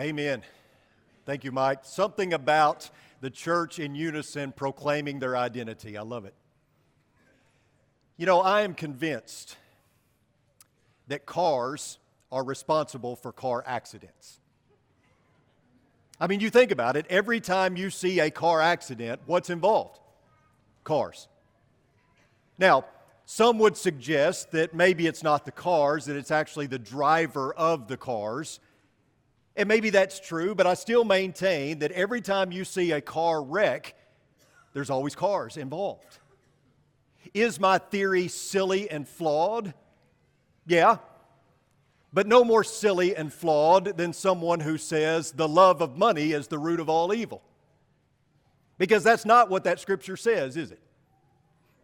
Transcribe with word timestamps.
Amen. 0.00 0.42
Thank 1.26 1.44
you, 1.44 1.52
Mike. 1.52 1.80
Something 1.82 2.32
about 2.32 2.88
the 3.20 3.28
church 3.28 3.78
in 3.78 3.94
unison 3.94 4.50
proclaiming 4.50 5.18
their 5.18 5.36
identity. 5.36 5.98
I 5.98 6.00
love 6.00 6.24
it. 6.24 6.32
You 8.16 8.24
know, 8.24 8.40
I 8.40 8.62
am 8.62 8.72
convinced 8.72 9.58
that 11.08 11.26
cars 11.26 11.98
are 12.32 12.42
responsible 12.42 13.14
for 13.14 13.30
car 13.30 13.62
accidents. 13.66 14.40
I 16.18 16.28
mean, 16.28 16.40
you 16.40 16.48
think 16.48 16.70
about 16.70 16.96
it, 16.96 17.04
every 17.10 17.40
time 17.40 17.76
you 17.76 17.90
see 17.90 18.20
a 18.20 18.30
car 18.30 18.62
accident, 18.62 19.20
what's 19.26 19.50
involved? 19.50 20.00
Cars. 20.82 21.28
Now, 22.56 22.86
some 23.26 23.58
would 23.58 23.76
suggest 23.76 24.52
that 24.52 24.72
maybe 24.72 25.06
it's 25.06 25.22
not 25.22 25.44
the 25.44 25.52
cars, 25.52 26.06
that 26.06 26.16
it's 26.16 26.30
actually 26.30 26.68
the 26.68 26.78
driver 26.78 27.52
of 27.52 27.86
the 27.86 27.98
cars. 27.98 28.60
And 29.60 29.68
maybe 29.68 29.90
that's 29.90 30.18
true, 30.18 30.54
but 30.54 30.66
I 30.66 30.72
still 30.72 31.04
maintain 31.04 31.80
that 31.80 31.92
every 31.92 32.22
time 32.22 32.50
you 32.50 32.64
see 32.64 32.92
a 32.92 33.02
car 33.02 33.42
wreck, 33.42 33.94
there's 34.72 34.88
always 34.88 35.14
cars 35.14 35.58
involved. 35.58 36.18
Is 37.34 37.60
my 37.60 37.76
theory 37.76 38.28
silly 38.28 38.90
and 38.90 39.06
flawed? 39.06 39.74
Yeah, 40.66 40.96
but 42.10 42.26
no 42.26 42.42
more 42.42 42.64
silly 42.64 43.14
and 43.14 43.30
flawed 43.30 43.98
than 43.98 44.14
someone 44.14 44.60
who 44.60 44.78
says 44.78 45.32
the 45.32 45.46
love 45.46 45.82
of 45.82 45.94
money 45.94 46.32
is 46.32 46.46
the 46.46 46.58
root 46.58 46.80
of 46.80 46.88
all 46.88 47.12
evil. 47.12 47.42
Because 48.78 49.04
that's 49.04 49.26
not 49.26 49.50
what 49.50 49.64
that 49.64 49.78
scripture 49.78 50.16
says, 50.16 50.56
is 50.56 50.70
it? 50.70 50.80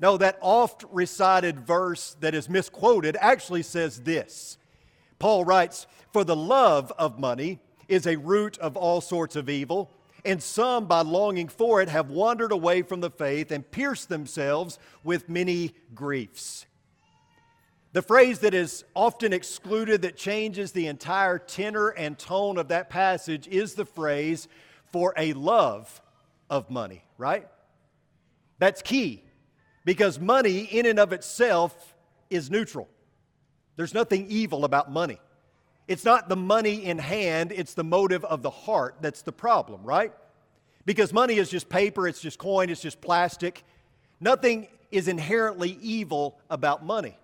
No, 0.00 0.16
that 0.16 0.38
oft 0.40 0.82
recited 0.90 1.60
verse 1.60 2.16
that 2.20 2.34
is 2.34 2.48
misquoted 2.48 3.18
actually 3.20 3.64
says 3.64 4.00
this. 4.00 4.56
Paul 5.18 5.44
writes, 5.44 5.86
For 6.14 6.24
the 6.24 6.36
love 6.36 6.90
of 6.96 7.18
money 7.18 7.60
is 7.88 8.06
a 8.06 8.16
root 8.16 8.58
of 8.58 8.76
all 8.76 9.00
sorts 9.00 9.36
of 9.36 9.48
evil, 9.48 9.90
and 10.24 10.42
some, 10.42 10.86
by 10.86 11.02
longing 11.02 11.48
for 11.48 11.80
it, 11.80 11.88
have 11.88 12.10
wandered 12.10 12.52
away 12.52 12.82
from 12.82 13.00
the 13.00 13.10
faith 13.10 13.50
and 13.52 13.70
pierced 13.70 14.08
themselves 14.08 14.78
with 15.04 15.28
many 15.28 15.74
griefs. 15.94 16.66
The 17.92 18.02
phrase 18.02 18.40
that 18.40 18.52
is 18.52 18.84
often 18.94 19.32
excluded 19.32 20.02
that 20.02 20.16
changes 20.16 20.72
the 20.72 20.88
entire 20.88 21.38
tenor 21.38 21.88
and 21.88 22.18
tone 22.18 22.58
of 22.58 22.68
that 22.68 22.90
passage 22.90 23.48
is 23.48 23.74
the 23.74 23.86
phrase 23.86 24.48
for 24.92 25.14
a 25.16 25.32
love 25.32 26.02
of 26.50 26.68
money, 26.68 27.04
right? 27.16 27.46
That's 28.58 28.82
key 28.82 29.22
because 29.84 30.18
money, 30.18 30.64
in 30.64 30.84
and 30.84 30.98
of 30.98 31.12
itself, 31.12 31.94
is 32.28 32.50
neutral. 32.50 32.88
There's 33.76 33.94
nothing 33.94 34.26
evil 34.28 34.64
about 34.64 34.90
money. 34.90 35.20
It's 35.88 36.04
not 36.04 36.28
the 36.28 36.36
money 36.36 36.84
in 36.84 36.98
hand, 36.98 37.52
it's 37.52 37.74
the 37.74 37.84
motive 37.84 38.24
of 38.24 38.42
the 38.42 38.50
heart 38.50 38.96
that's 39.00 39.22
the 39.22 39.32
problem, 39.32 39.82
right? 39.84 40.12
Because 40.84 41.12
money 41.12 41.36
is 41.36 41.48
just 41.48 41.68
paper, 41.68 42.08
it's 42.08 42.20
just 42.20 42.38
coin, 42.38 42.70
it's 42.70 42.80
just 42.80 43.00
plastic. 43.00 43.64
Nothing 44.20 44.68
is 44.90 45.08
inherently 45.08 45.78
evil 45.80 46.38
about 46.50 46.84
money 46.84 47.16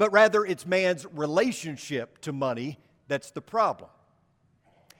but 0.00 0.12
rather 0.12 0.46
it's 0.46 0.64
man's 0.64 1.04
relationship 1.12 2.22
to 2.22 2.32
money 2.32 2.78
that's 3.06 3.32
the 3.32 3.42
problem. 3.42 3.90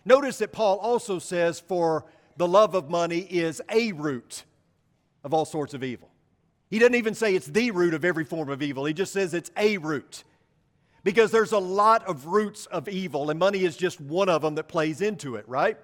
Notice 0.04 0.36
that 0.38 0.52
Paul 0.52 0.76
also 0.76 1.18
says, 1.18 1.58
for 1.58 2.04
the 2.36 2.46
love 2.46 2.74
of 2.74 2.90
money 2.90 3.20
is 3.20 3.62
a 3.70 3.92
root 3.92 4.44
of 5.24 5.32
all 5.32 5.46
sorts 5.46 5.72
of 5.72 5.82
evil. 5.82 6.10
He 6.68 6.78
doesn't 6.78 6.96
even 6.96 7.14
say 7.14 7.34
it's 7.34 7.46
the 7.46 7.70
root 7.70 7.94
of 7.94 8.04
every 8.04 8.24
form 8.24 8.50
of 8.50 8.60
evil, 8.60 8.84
he 8.84 8.92
just 8.92 9.14
says 9.14 9.32
it's 9.32 9.50
a 9.56 9.78
root. 9.78 10.22
Because 11.02 11.30
there's 11.30 11.52
a 11.52 11.58
lot 11.58 12.06
of 12.06 12.26
roots 12.26 12.66
of 12.66 12.88
evil, 12.88 13.30
and 13.30 13.38
money 13.38 13.64
is 13.64 13.76
just 13.76 14.00
one 14.00 14.28
of 14.28 14.42
them 14.42 14.54
that 14.56 14.68
plays 14.68 15.00
into 15.00 15.36
it, 15.36 15.48
right? 15.48 15.78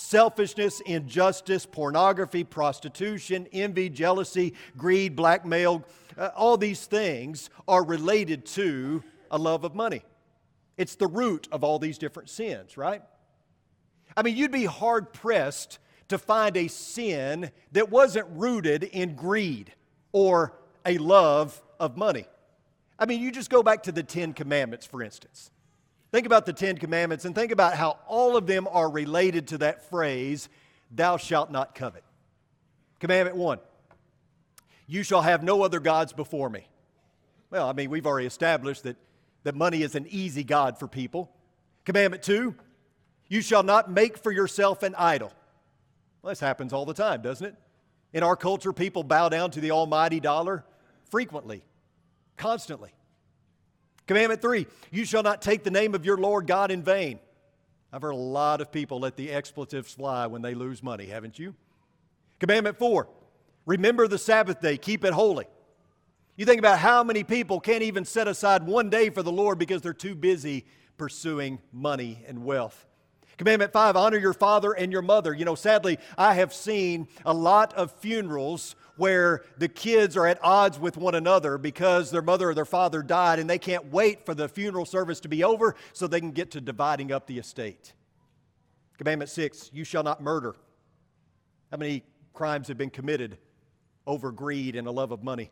selfishness, 0.00 0.80
injustice, 0.86 1.66
pornography, 1.66 2.42
prostitution, 2.42 3.46
envy, 3.52 3.90
jealousy, 3.90 4.54
greed, 4.78 5.14
blackmail, 5.14 5.84
uh, 6.16 6.30
all 6.34 6.56
these 6.56 6.86
things 6.86 7.50
are 7.68 7.84
related 7.84 8.46
to 8.46 9.02
a 9.30 9.38
love 9.38 9.62
of 9.62 9.74
money. 9.74 10.02
It's 10.78 10.94
the 10.94 11.06
root 11.06 11.48
of 11.52 11.62
all 11.62 11.78
these 11.78 11.98
different 11.98 12.30
sins, 12.30 12.78
right? 12.78 13.02
I 14.16 14.22
mean, 14.22 14.36
you'd 14.36 14.50
be 14.50 14.64
hard 14.64 15.12
pressed 15.12 15.78
to 16.08 16.16
find 16.16 16.56
a 16.56 16.68
sin 16.68 17.50
that 17.72 17.90
wasn't 17.90 18.26
rooted 18.30 18.84
in 18.84 19.14
greed 19.14 19.72
or 20.12 20.54
a 20.86 20.96
love 20.96 21.60
of 21.78 21.98
money. 21.98 22.24
I 23.00 23.06
mean, 23.06 23.22
you 23.22 23.32
just 23.32 23.48
go 23.48 23.62
back 23.62 23.84
to 23.84 23.92
the 23.92 24.02
Ten 24.02 24.34
Commandments, 24.34 24.84
for 24.84 25.02
instance. 25.02 25.50
Think 26.12 26.26
about 26.26 26.44
the 26.44 26.52
Ten 26.52 26.76
Commandments 26.76 27.24
and 27.24 27.34
think 27.34 27.50
about 27.50 27.74
how 27.74 27.98
all 28.06 28.36
of 28.36 28.46
them 28.46 28.68
are 28.70 28.90
related 28.90 29.48
to 29.48 29.58
that 29.58 29.88
phrase, 29.88 30.50
thou 30.90 31.16
shalt 31.16 31.50
not 31.50 31.74
covet. 31.74 32.04
Commandment 32.98 33.36
one, 33.36 33.58
you 34.86 35.02
shall 35.02 35.22
have 35.22 35.42
no 35.42 35.62
other 35.62 35.80
gods 35.80 36.12
before 36.12 36.50
me. 36.50 36.66
Well, 37.48 37.68
I 37.68 37.72
mean, 37.72 37.88
we've 37.90 38.06
already 38.06 38.26
established 38.26 38.82
that, 38.82 38.96
that 39.44 39.54
money 39.54 39.82
is 39.82 39.94
an 39.94 40.06
easy 40.10 40.44
God 40.44 40.78
for 40.78 40.86
people. 40.86 41.30
Commandment 41.86 42.22
two, 42.22 42.54
you 43.28 43.40
shall 43.40 43.62
not 43.62 43.90
make 43.90 44.18
for 44.18 44.30
yourself 44.30 44.82
an 44.82 44.94
idol. 44.96 45.32
Well, 46.20 46.32
this 46.32 46.40
happens 46.40 46.74
all 46.74 46.84
the 46.84 46.92
time, 46.92 47.22
doesn't 47.22 47.46
it? 47.46 47.54
In 48.12 48.22
our 48.22 48.36
culture, 48.36 48.72
people 48.72 49.04
bow 49.04 49.30
down 49.30 49.52
to 49.52 49.60
the 49.60 49.70
almighty 49.70 50.20
dollar 50.20 50.64
frequently, 51.08 51.62
constantly. 52.40 52.90
Commandment 54.06 54.42
three, 54.42 54.66
you 54.90 55.04
shall 55.04 55.22
not 55.22 55.40
take 55.40 55.62
the 55.62 55.70
name 55.70 55.94
of 55.94 56.04
your 56.04 56.16
Lord 56.16 56.48
God 56.48 56.72
in 56.72 56.82
vain. 56.82 57.20
I've 57.92 58.02
heard 58.02 58.10
a 58.10 58.16
lot 58.16 58.60
of 58.60 58.72
people 58.72 58.98
let 58.98 59.16
the 59.16 59.30
expletives 59.30 59.94
fly 59.94 60.26
when 60.26 60.42
they 60.42 60.54
lose 60.54 60.82
money, 60.82 61.06
haven't 61.06 61.38
you? 61.38 61.54
Commandment 62.40 62.78
four, 62.78 63.08
remember 63.66 64.08
the 64.08 64.18
Sabbath 64.18 64.60
day, 64.60 64.78
keep 64.78 65.04
it 65.04 65.12
holy. 65.12 65.44
You 66.36 66.46
think 66.46 66.58
about 66.58 66.78
how 66.78 67.04
many 67.04 67.22
people 67.22 67.60
can't 67.60 67.82
even 67.82 68.04
set 68.04 68.26
aside 68.26 68.64
one 68.66 68.88
day 68.88 69.10
for 69.10 69.22
the 69.22 69.30
Lord 69.30 69.58
because 69.58 69.82
they're 69.82 69.92
too 69.92 70.14
busy 70.14 70.64
pursuing 70.96 71.60
money 71.72 72.24
and 72.26 72.44
wealth. 72.44 72.86
Commandment 73.36 73.72
five, 73.72 73.96
honor 73.96 74.18
your 74.18 74.32
father 74.32 74.72
and 74.72 74.90
your 74.90 75.02
mother. 75.02 75.34
You 75.34 75.44
know, 75.44 75.54
sadly, 75.54 75.98
I 76.16 76.34
have 76.34 76.52
seen 76.52 77.08
a 77.24 77.34
lot 77.34 77.74
of 77.74 77.92
funerals 77.92 78.74
where 79.00 79.42
the 79.56 79.66
kids 79.66 80.14
are 80.14 80.26
at 80.26 80.38
odds 80.44 80.78
with 80.78 80.98
one 80.98 81.14
another 81.14 81.56
because 81.56 82.10
their 82.10 82.20
mother 82.20 82.50
or 82.50 82.54
their 82.54 82.66
father 82.66 83.02
died 83.02 83.38
and 83.38 83.48
they 83.48 83.58
can't 83.58 83.90
wait 83.90 84.26
for 84.26 84.34
the 84.34 84.46
funeral 84.46 84.84
service 84.84 85.20
to 85.20 85.28
be 85.28 85.42
over 85.42 85.74
so 85.94 86.06
they 86.06 86.20
can 86.20 86.32
get 86.32 86.50
to 86.50 86.60
dividing 86.60 87.10
up 87.10 87.26
the 87.26 87.38
estate. 87.38 87.94
Commandment 88.98 89.30
six, 89.30 89.70
you 89.72 89.84
shall 89.84 90.02
not 90.02 90.22
murder. 90.22 90.54
How 91.70 91.78
many 91.78 92.02
crimes 92.34 92.68
have 92.68 92.76
been 92.76 92.90
committed 92.90 93.38
over 94.06 94.30
greed 94.30 94.76
and 94.76 94.86
a 94.86 94.90
love 94.90 95.12
of 95.12 95.24
money? 95.24 95.50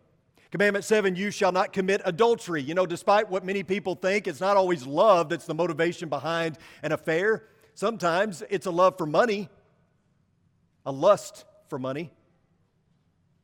Commandment 0.50 0.84
seven, 0.84 1.16
you 1.16 1.30
shall 1.30 1.52
not 1.52 1.72
commit 1.72 2.02
adultery. 2.04 2.60
You 2.60 2.74
know, 2.74 2.84
despite 2.84 3.30
what 3.30 3.46
many 3.46 3.62
people 3.62 3.94
think, 3.94 4.26
it's 4.26 4.40
not 4.40 4.58
always 4.58 4.86
love 4.86 5.30
that's 5.30 5.46
the 5.46 5.54
motivation 5.54 6.10
behind 6.10 6.58
an 6.82 6.92
affair. 6.92 7.44
Sometimes 7.72 8.42
it's 8.50 8.66
a 8.66 8.70
love 8.70 8.98
for 8.98 9.06
money, 9.06 9.48
a 10.84 10.92
lust 10.92 11.46
for 11.68 11.78
money. 11.78 12.12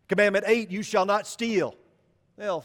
Commandment 0.08 0.44
8, 0.46 0.70
you 0.70 0.82
shall 0.82 1.06
not 1.06 1.26
steal. 1.26 1.74
Well, 2.36 2.64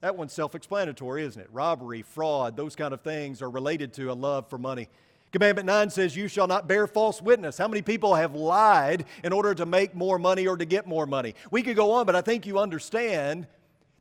that 0.00 0.16
one's 0.16 0.32
self 0.32 0.54
explanatory, 0.54 1.24
isn't 1.24 1.40
it? 1.40 1.48
Robbery, 1.52 2.02
fraud, 2.02 2.56
those 2.56 2.76
kind 2.76 2.94
of 2.94 3.00
things 3.00 3.42
are 3.42 3.50
related 3.50 3.92
to 3.94 4.12
a 4.12 4.14
love 4.14 4.48
for 4.48 4.58
money. 4.58 4.88
Commandment 5.32 5.66
9 5.66 5.90
says, 5.90 6.16
You 6.16 6.28
shall 6.28 6.46
not 6.46 6.68
bear 6.68 6.86
false 6.86 7.20
witness. 7.20 7.58
How 7.58 7.68
many 7.68 7.82
people 7.82 8.14
have 8.14 8.34
lied 8.34 9.04
in 9.24 9.32
order 9.32 9.54
to 9.54 9.66
make 9.66 9.94
more 9.94 10.18
money 10.18 10.46
or 10.46 10.56
to 10.56 10.64
get 10.64 10.86
more 10.86 11.06
money? 11.06 11.34
We 11.50 11.62
could 11.62 11.76
go 11.76 11.92
on, 11.92 12.06
but 12.06 12.14
I 12.14 12.20
think 12.20 12.46
you 12.46 12.58
understand 12.58 13.46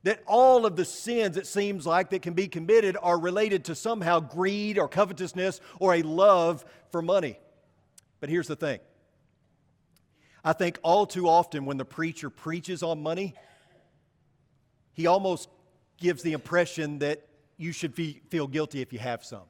that 0.03 0.21
all 0.27 0.67
of 0.67 0.75
the 0.75 0.85
sins, 0.85 1.35
it 1.35 1.47
seems 1.47 1.87
like, 1.87 2.11
that 2.11 2.21
can 2.21 2.35
be 2.35 2.47
committed 2.47 2.95
are 3.01 3.19
related 3.19 3.65
to 3.65 3.75
somehow 3.75 4.19
greed 4.19 4.77
or 4.77 4.87
covetousness 4.87 5.59
or 5.79 5.95
a 5.95 6.03
love 6.03 6.63
for 6.91 7.01
money. 7.01 7.39
But 8.19 8.29
here's 8.29 8.47
the 8.47 8.55
thing 8.55 8.79
I 10.47 10.53
think 10.53 10.77
all 10.83 11.07
too 11.07 11.27
often 11.27 11.65
when 11.65 11.77
the 11.77 11.85
preacher 11.85 12.29
preaches 12.29 12.83
on 12.83 13.01
money, 13.01 13.33
he 14.93 15.07
almost 15.07 15.49
gives 15.97 16.21
the 16.21 16.33
impression 16.33 16.99
that 16.99 17.25
you 17.57 17.71
should 17.71 17.95
feel 17.95 18.45
guilty 18.45 18.81
if 18.81 18.93
you 18.93 18.99
have 18.99 19.25
some. 19.25 19.41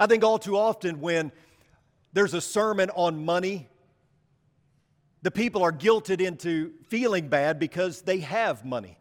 I 0.00 0.08
think 0.08 0.24
all 0.24 0.40
too 0.40 0.56
often 0.56 1.00
when 1.00 1.30
there's 2.12 2.34
a 2.34 2.40
sermon 2.40 2.90
on 2.90 3.24
money, 3.24 3.68
the 5.22 5.30
people 5.30 5.62
are 5.62 5.72
guilted 5.72 6.20
into 6.20 6.72
feeling 6.88 7.28
bad 7.28 7.60
because 7.60 8.02
they 8.02 8.18
have 8.18 8.64
money. 8.64 8.98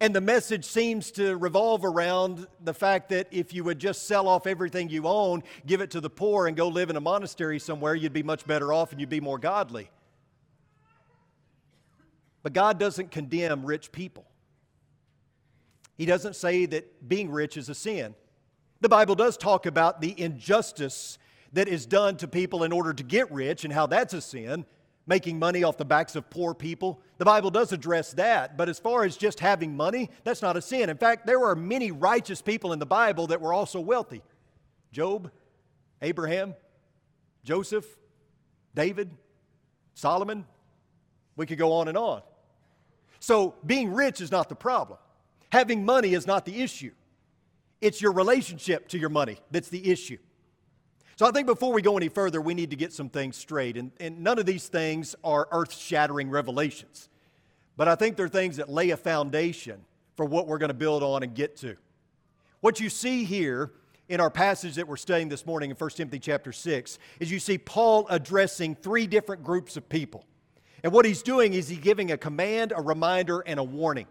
And 0.00 0.14
the 0.14 0.20
message 0.20 0.64
seems 0.64 1.10
to 1.12 1.36
revolve 1.36 1.84
around 1.84 2.46
the 2.62 2.72
fact 2.72 3.08
that 3.08 3.26
if 3.32 3.52
you 3.52 3.64
would 3.64 3.80
just 3.80 4.06
sell 4.06 4.28
off 4.28 4.46
everything 4.46 4.88
you 4.88 5.06
own, 5.06 5.42
give 5.66 5.80
it 5.80 5.90
to 5.90 6.00
the 6.00 6.10
poor, 6.10 6.46
and 6.46 6.56
go 6.56 6.68
live 6.68 6.88
in 6.88 6.96
a 6.96 7.00
monastery 7.00 7.58
somewhere, 7.58 7.96
you'd 7.96 8.12
be 8.12 8.22
much 8.22 8.46
better 8.46 8.72
off 8.72 8.92
and 8.92 9.00
you'd 9.00 9.10
be 9.10 9.20
more 9.20 9.38
godly. 9.38 9.90
But 12.44 12.52
God 12.52 12.78
doesn't 12.78 13.10
condemn 13.10 13.66
rich 13.66 13.90
people. 13.90 14.24
He 15.96 16.06
doesn't 16.06 16.36
say 16.36 16.64
that 16.66 17.08
being 17.08 17.28
rich 17.28 17.56
is 17.56 17.68
a 17.68 17.74
sin. 17.74 18.14
The 18.80 18.88
Bible 18.88 19.16
does 19.16 19.36
talk 19.36 19.66
about 19.66 20.00
the 20.00 20.14
injustice 20.20 21.18
that 21.52 21.66
is 21.66 21.86
done 21.86 22.16
to 22.18 22.28
people 22.28 22.62
in 22.62 22.70
order 22.70 22.92
to 22.92 23.02
get 23.02 23.30
rich 23.32 23.64
and 23.64 23.72
how 23.72 23.88
that's 23.88 24.14
a 24.14 24.20
sin, 24.20 24.64
making 25.08 25.38
money 25.38 25.64
off 25.64 25.78
the 25.78 25.84
backs 25.84 26.14
of 26.14 26.28
poor 26.28 26.54
people. 26.54 27.00
The 27.16 27.24
Bible 27.24 27.50
does 27.50 27.72
address 27.72 28.12
that, 28.12 28.58
but 28.58 28.68
as 28.68 28.78
far 28.78 29.04
as 29.04 29.16
just 29.16 29.40
having 29.40 29.74
money, 29.74 30.10
that's 30.22 30.42
not 30.42 30.56
a 30.56 30.62
sin. 30.62 30.90
In 30.90 30.98
fact, 30.98 31.26
there 31.26 31.44
are 31.44 31.56
many 31.56 31.90
righteous 31.90 32.42
people 32.42 32.74
in 32.74 32.78
the 32.78 32.86
Bible 32.86 33.26
that 33.28 33.40
were 33.40 33.52
also 33.52 33.80
wealthy 33.80 34.22
Job, 34.92 35.30
Abraham, 36.02 36.54
Joseph, 37.42 37.86
David, 38.74 39.10
Solomon. 39.94 40.44
We 41.36 41.46
could 41.46 41.58
go 41.58 41.72
on 41.72 41.88
and 41.88 41.96
on. 41.96 42.22
So, 43.20 43.54
being 43.64 43.92
rich 43.92 44.20
is 44.20 44.30
not 44.30 44.48
the 44.48 44.54
problem. 44.54 44.98
Having 45.50 45.84
money 45.84 46.14
is 46.14 46.26
not 46.26 46.44
the 46.44 46.62
issue. 46.62 46.92
It's 47.80 48.02
your 48.02 48.12
relationship 48.12 48.88
to 48.88 48.98
your 48.98 49.08
money 49.08 49.38
that's 49.50 49.68
the 49.68 49.90
issue. 49.90 50.18
So 51.18 51.26
I 51.26 51.32
think 51.32 51.48
before 51.48 51.72
we 51.72 51.82
go 51.82 51.96
any 51.96 52.06
further, 52.06 52.40
we 52.40 52.54
need 52.54 52.70
to 52.70 52.76
get 52.76 52.92
some 52.92 53.08
things 53.08 53.36
straight. 53.36 53.76
And, 53.76 53.90
and 53.98 54.22
none 54.22 54.38
of 54.38 54.46
these 54.46 54.68
things 54.68 55.16
are 55.24 55.48
earth 55.50 55.74
shattering 55.74 56.30
revelations. 56.30 57.08
But 57.76 57.88
I 57.88 57.96
think 57.96 58.16
they're 58.16 58.28
things 58.28 58.58
that 58.58 58.68
lay 58.68 58.90
a 58.90 58.96
foundation 58.96 59.80
for 60.16 60.24
what 60.24 60.46
we're 60.46 60.58
going 60.58 60.68
to 60.68 60.74
build 60.74 61.02
on 61.02 61.24
and 61.24 61.34
get 61.34 61.56
to. 61.56 61.76
What 62.60 62.78
you 62.78 62.88
see 62.88 63.24
here 63.24 63.72
in 64.08 64.20
our 64.20 64.30
passage 64.30 64.76
that 64.76 64.86
we're 64.86 64.96
studying 64.96 65.28
this 65.28 65.44
morning 65.44 65.70
in 65.70 65.76
1 65.76 65.90
Timothy 65.90 66.20
chapter 66.20 66.52
6 66.52 67.00
is 67.18 67.32
you 67.32 67.40
see 67.40 67.58
Paul 67.58 68.06
addressing 68.08 68.76
three 68.76 69.08
different 69.08 69.42
groups 69.42 69.76
of 69.76 69.88
people. 69.88 70.24
And 70.84 70.92
what 70.92 71.04
he's 71.04 71.22
doing 71.22 71.52
is 71.52 71.68
he's 71.68 71.80
giving 71.80 72.12
a 72.12 72.16
command, 72.16 72.72
a 72.76 72.80
reminder, 72.80 73.40
and 73.40 73.58
a 73.58 73.64
warning. 73.64 74.06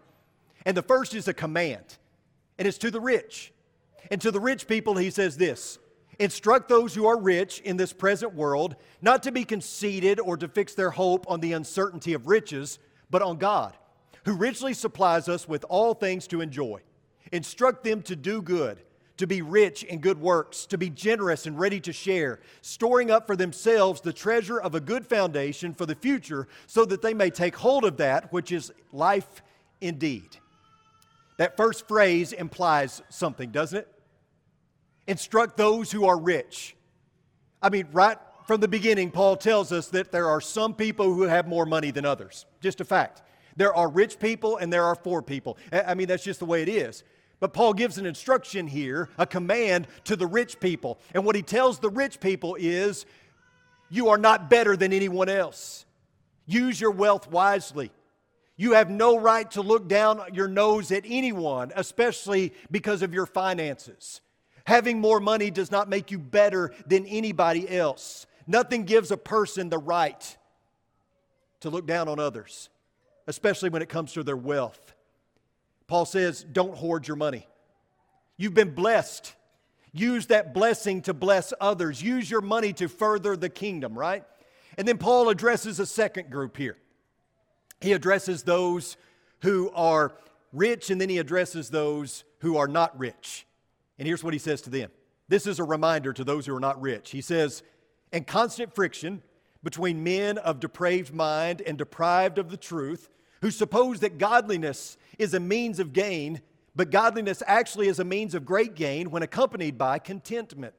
And 0.66 0.76
the 0.76 0.82
first 0.82 1.14
is 1.14 1.26
a 1.26 1.32
command, 1.32 1.96
and 2.58 2.68
it's 2.68 2.76
to 2.78 2.90
the 2.90 3.00
rich. 3.00 3.50
And 4.10 4.20
to 4.20 4.30
the 4.30 4.40
rich 4.40 4.66
people, 4.68 4.94
he 4.94 5.08
says 5.08 5.38
this 5.38 5.78
Instruct 6.18 6.68
those 6.68 6.94
who 6.94 7.06
are 7.06 7.18
rich 7.18 7.60
in 7.60 7.76
this 7.76 7.92
present 7.92 8.34
world 8.34 8.74
not 9.00 9.22
to 9.22 9.32
be 9.32 9.44
conceited 9.44 10.18
or 10.18 10.36
to 10.36 10.48
fix 10.48 10.74
their 10.74 10.90
hope 10.90 11.24
on 11.28 11.40
the 11.40 11.52
uncertainty 11.52 12.12
of 12.12 12.26
riches, 12.26 12.80
but 13.08 13.22
on 13.22 13.38
God, 13.38 13.76
who 14.24 14.34
richly 14.34 14.74
supplies 14.74 15.28
us 15.28 15.46
with 15.46 15.64
all 15.68 15.94
things 15.94 16.26
to 16.28 16.40
enjoy. 16.40 16.80
Instruct 17.30 17.84
them 17.84 18.02
to 18.02 18.16
do 18.16 18.42
good, 18.42 18.80
to 19.18 19.26
be 19.28 19.42
rich 19.42 19.84
in 19.84 20.00
good 20.00 20.20
works, 20.20 20.66
to 20.66 20.78
be 20.78 20.90
generous 20.90 21.46
and 21.46 21.58
ready 21.58 21.78
to 21.80 21.92
share, 21.92 22.40
storing 22.62 23.10
up 23.12 23.26
for 23.26 23.36
themselves 23.36 24.00
the 24.00 24.12
treasure 24.12 24.60
of 24.60 24.74
a 24.74 24.80
good 24.80 25.06
foundation 25.06 25.72
for 25.72 25.86
the 25.86 25.94
future, 25.94 26.48
so 26.66 26.84
that 26.84 27.00
they 27.00 27.14
may 27.14 27.30
take 27.30 27.54
hold 27.54 27.84
of 27.84 27.96
that 27.98 28.32
which 28.32 28.50
is 28.50 28.72
life 28.92 29.42
indeed. 29.80 30.36
That 31.36 31.56
first 31.56 31.86
phrase 31.86 32.32
implies 32.32 33.02
something, 33.08 33.50
doesn't 33.50 33.78
it? 33.78 33.97
Instruct 35.08 35.56
those 35.56 35.90
who 35.90 36.06
are 36.06 36.18
rich. 36.18 36.76
I 37.60 37.70
mean, 37.70 37.88
right 37.92 38.18
from 38.46 38.60
the 38.60 38.68
beginning, 38.68 39.10
Paul 39.10 39.36
tells 39.36 39.72
us 39.72 39.88
that 39.88 40.12
there 40.12 40.28
are 40.28 40.40
some 40.40 40.74
people 40.74 41.12
who 41.12 41.22
have 41.22 41.48
more 41.48 41.66
money 41.66 41.90
than 41.90 42.04
others. 42.04 42.46
Just 42.60 42.80
a 42.80 42.84
fact. 42.84 43.22
There 43.56 43.74
are 43.74 43.88
rich 43.88 44.20
people 44.20 44.58
and 44.58 44.72
there 44.72 44.84
are 44.84 44.94
poor 44.94 45.20
people. 45.22 45.58
I 45.72 45.94
mean, 45.94 46.06
that's 46.06 46.22
just 46.22 46.38
the 46.38 46.46
way 46.46 46.62
it 46.62 46.68
is. 46.68 47.02
But 47.40 47.52
Paul 47.52 47.72
gives 47.72 47.98
an 47.98 48.06
instruction 48.06 48.66
here, 48.66 49.08
a 49.16 49.26
command 49.26 49.86
to 50.04 50.14
the 50.14 50.26
rich 50.26 50.60
people. 50.60 50.98
And 51.14 51.24
what 51.24 51.36
he 51.36 51.42
tells 51.42 51.78
the 51.78 51.90
rich 51.90 52.20
people 52.20 52.56
is 52.58 53.06
you 53.90 54.08
are 54.08 54.18
not 54.18 54.50
better 54.50 54.76
than 54.76 54.92
anyone 54.92 55.28
else. 55.28 55.86
Use 56.46 56.80
your 56.80 56.90
wealth 56.90 57.30
wisely. 57.30 57.90
You 58.56 58.72
have 58.72 58.90
no 58.90 59.18
right 59.18 59.50
to 59.52 59.62
look 59.62 59.88
down 59.88 60.20
your 60.32 60.48
nose 60.48 60.90
at 60.92 61.04
anyone, 61.06 61.72
especially 61.76 62.52
because 62.70 63.02
of 63.02 63.14
your 63.14 63.26
finances. 63.26 64.20
Having 64.68 65.00
more 65.00 65.18
money 65.18 65.50
does 65.50 65.70
not 65.70 65.88
make 65.88 66.10
you 66.10 66.18
better 66.18 66.74
than 66.86 67.06
anybody 67.06 67.66
else. 67.74 68.26
Nothing 68.46 68.84
gives 68.84 69.10
a 69.10 69.16
person 69.16 69.70
the 69.70 69.78
right 69.78 70.36
to 71.60 71.70
look 71.70 71.86
down 71.86 72.06
on 72.06 72.20
others, 72.20 72.68
especially 73.26 73.70
when 73.70 73.80
it 73.80 73.88
comes 73.88 74.12
to 74.12 74.22
their 74.22 74.36
wealth. 74.36 74.92
Paul 75.86 76.04
says, 76.04 76.44
don't 76.44 76.76
hoard 76.76 77.08
your 77.08 77.16
money. 77.16 77.48
You've 78.36 78.52
been 78.52 78.74
blessed. 78.74 79.34
Use 79.94 80.26
that 80.26 80.52
blessing 80.52 81.00
to 81.00 81.14
bless 81.14 81.54
others. 81.62 82.02
Use 82.02 82.30
your 82.30 82.42
money 82.42 82.74
to 82.74 82.88
further 82.88 83.38
the 83.38 83.48
kingdom, 83.48 83.98
right? 83.98 84.22
And 84.76 84.86
then 84.86 84.98
Paul 84.98 85.30
addresses 85.30 85.80
a 85.80 85.86
second 85.86 86.28
group 86.28 86.58
here. 86.58 86.76
He 87.80 87.94
addresses 87.94 88.42
those 88.42 88.98
who 89.40 89.70
are 89.70 90.12
rich, 90.52 90.90
and 90.90 91.00
then 91.00 91.08
he 91.08 91.16
addresses 91.16 91.70
those 91.70 92.24
who 92.40 92.58
are 92.58 92.68
not 92.68 92.98
rich. 92.98 93.46
And 93.98 94.06
here's 94.06 94.22
what 94.22 94.32
he 94.32 94.38
says 94.38 94.60
to 94.62 94.70
them 94.70 94.90
this 95.28 95.46
is 95.46 95.58
a 95.58 95.64
reminder 95.64 96.12
to 96.12 96.24
those 96.24 96.46
who 96.46 96.56
are 96.56 96.60
not 96.60 96.80
rich. 96.80 97.10
He 97.10 97.20
says, 97.20 97.62
And 98.12 98.26
constant 98.26 98.74
friction 98.74 99.22
between 99.62 100.02
men 100.02 100.38
of 100.38 100.60
depraved 100.60 101.12
mind 101.12 101.62
and 101.66 101.76
deprived 101.76 102.38
of 102.38 102.50
the 102.50 102.56
truth, 102.56 103.08
who 103.42 103.50
suppose 103.50 104.00
that 104.00 104.18
godliness 104.18 104.96
is 105.18 105.34
a 105.34 105.40
means 105.40 105.78
of 105.78 105.92
gain, 105.92 106.40
but 106.74 106.90
godliness 106.90 107.42
actually 107.46 107.88
is 107.88 107.98
a 107.98 108.04
means 108.04 108.34
of 108.34 108.44
great 108.44 108.74
gain 108.74 109.10
when 109.10 109.22
accompanied 109.22 109.76
by 109.76 109.98
contentment. 109.98 110.74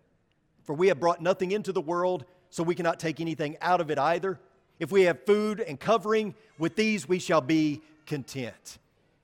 For 0.63 0.73
we 0.73 0.87
have 0.87 0.99
brought 0.99 1.21
nothing 1.21 1.51
into 1.51 1.71
the 1.71 1.81
world, 1.81 2.25
so 2.49 2.63
we 2.63 2.75
cannot 2.75 2.99
take 2.99 3.19
anything 3.19 3.57
out 3.61 3.81
of 3.81 3.91
it 3.91 3.99
either. 3.99 4.39
If 4.79 4.91
we 4.91 5.03
have 5.03 5.25
food 5.25 5.59
and 5.59 5.79
covering, 5.79 6.35
with 6.57 6.75
these 6.75 7.07
we 7.07 7.19
shall 7.19 7.41
be 7.41 7.81
content. 8.05 8.79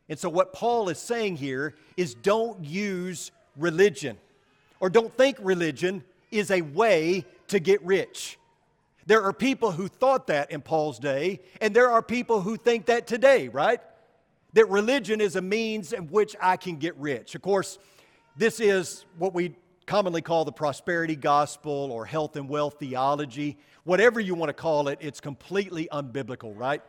And 0.08 0.20
so, 0.20 0.30
what 0.30 0.54
Paul 0.54 0.90
is 0.90 1.00
saying 1.00 1.38
here 1.38 1.76
is 1.98 2.14
don't 2.14 2.64
use 2.64 3.32
religion 3.58 4.18
or 4.80 4.90
don't 4.90 5.16
think 5.18 5.38
religion 5.42 6.04
is 6.32 6.52
a 6.52 6.62
way 6.62 7.26
to 7.48 7.60
get 7.60 7.84
rich. 7.84 8.38
There 9.06 9.24
are 9.24 9.34
people 9.34 9.72
who 9.72 9.88
thought 9.88 10.28
that 10.28 10.52
in 10.52 10.62
Paul's 10.62 11.00
day, 11.00 11.40
and 11.62 11.76
there 11.76 11.92
are 11.92 12.02
people 12.02 12.42
who 12.42 12.58
think 12.58 12.88
that 12.88 13.06
today, 13.06 13.48
right? 13.50 13.80
That 14.54 14.70
religion 14.70 15.22
is 15.22 15.36
a 15.36 15.42
means 15.42 15.94
in 15.94 16.08
which 16.08 16.36
I 16.42 16.58
can 16.58 16.78
get 16.78 16.96
rich. 16.98 17.36
Of 17.36 17.42
course, 17.42 17.78
this 18.36 18.60
is 18.60 19.06
what 19.18 19.34
we 19.34 19.56
commonly 19.86 20.22
call 20.22 20.44
the 20.44 20.52
prosperity 20.52 21.16
gospel 21.16 21.92
or 21.92 22.06
health 22.06 22.36
and 22.36 22.50
wealth 22.50 22.78
theology. 22.80 23.58
Whatever 23.84 24.20
you 24.20 24.34
want 24.34 24.50
to 24.50 24.54
call 24.54 24.88
it, 24.88 24.98
it's 25.02 25.20
completely 25.20 25.88
unbiblical, 25.92 26.58
right? 26.58 26.82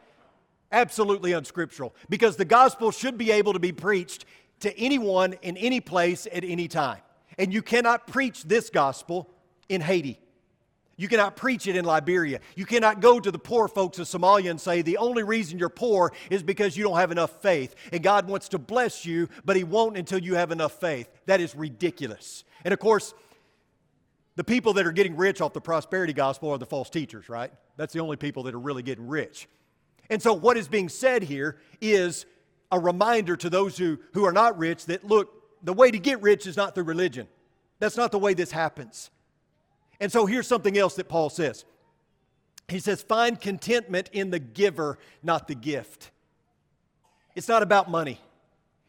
Absolutely 0.73 1.33
unscriptural. 1.33 1.95
Because 2.09 2.37
the 2.37 2.45
gospel 2.47 2.91
should 2.91 3.19
be 3.19 3.31
able 3.31 3.53
to 3.53 3.59
be 3.59 3.73
preached 3.73 4.25
to 4.61 4.77
anyone 4.79 5.35
in 5.43 5.57
any 5.57 5.81
place 5.81 6.27
at 6.33 6.45
any 6.45 6.69
time. 6.69 6.99
And 7.39 7.53
you 7.53 7.63
cannot 7.63 8.07
preach 8.07 8.45
this 8.45 8.71
gospel 8.71 9.31
in 9.69 9.81
Haiti. 9.81 10.19
You 10.99 11.09
cannot 11.09 11.37
preach 11.37 11.67
it 11.67 11.77
in 11.77 11.85
Liberia. 11.85 12.41
You 12.55 12.65
cannot 12.65 13.01
go 13.01 13.21
to 13.21 13.31
the 13.31 13.39
poor 13.39 13.69
folks 13.69 13.99
of 13.99 14.07
Somalia 14.07 14.51
and 14.51 14.59
say, 14.59 14.81
the 14.81 14.97
only 14.97 15.23
reason 15.23 15.59
you're 15.59 15.69
poor 15.69 16.13
is 16.31 16.43
because 16.43 16.75
you 16.75 16.85
don't 16.85 16.97
have 16.97 17.13
enough 17.13 17.43
faith. 17.43 17.75
And 17.93 18.03
God 18.03 18.27
wants 18.27 18.49
to 18.51 18.59
bless 18.59 19.05
you, 19.05 19.29
but 19.45 19.57
He 19.57 19.65
won't 19.65 19.99
until 19.99 20.19
you 20.19 20.37
have 20.37 20.53
enough 20.53 20.81
faith. 20.81 21.09
That 21.27 21.43
is 21.43 21.55
ridiculous. 21.55 22.45
And 22.65 22.73
of 22.73 22.81
course, 22.81 23.13
the 24.37 24.45
people 24.45 24.73
that 24.75 24.87
are 24.87 24.93
getting 24.93 25.17
rich 25.17 25.43
off 25.43 25.53
the 25.53 25.61
prosperity 25.61 26.15
gospel 26.15 26.51
are 26.51 26.59
the 26.59 26.67
false 26.67 26.89
teachers, 26.89 27.29
right? 27.29 27.53
That's 27.77 27.93
the 27.93 28.01
only 28.01 28.17
people 28.17 28.45
that 28.45 28.55
are 28.55 28.61
really 28.61 28.83
getting 28.83 29.07
rich. 29.07 29.49
And 30.09 30.23
so, 30.23 30.33
what 30.33 30.57
is 30.57 30.69
being 30.69 30.89
said 30.89 31.23
here 31.23 31.59
is 31.81 32.25
a 32.71 32.79
reminder 32.79 33.37
to 33.37 33.51
those 33.51 33.79
who, 33.79 33.99
who 34.13 34.25
are 34.25 34.33
not 34.33 34.59
rich 34.59 34.87
that, 34.87 35.05
look, 35.05 35.33
the 35.63 35.73
way 35.73 35.91
to 35.91 35.99
get 35.99 36.23
rich 36.23 36.47
is 36.47 36.57
not 36.57 36.75
through 36.75 36.85
religion. 36.85 37.29
That's 37.79 37.97
not 37.97 38.13
the 38.13 38.19
way 38.19 38.35
this 38.35 38.51
happens. 38.51 39.11
And 40.01 40.11
so 40.11 40.27
here's 40.27 40.47
something 40.47 40.77
else 40.77 40.95
that 40.95 41.09
Paul 41.09 41.31
says. 41.31 41.65
He 42.69 42.79
says, 42.79 43.03
Find 43.03 43.41
contentment 43.41 44.11
in 44.13 44.31
the 44.31 44.39
giver, 44.39 44.99
not 45.23 45.49
the 45.49 45.55
gift. 45.55 46.11
It's 47.35 47.49
not 47.49 47.63
about 47.63 47.91
money. 47.91 48.21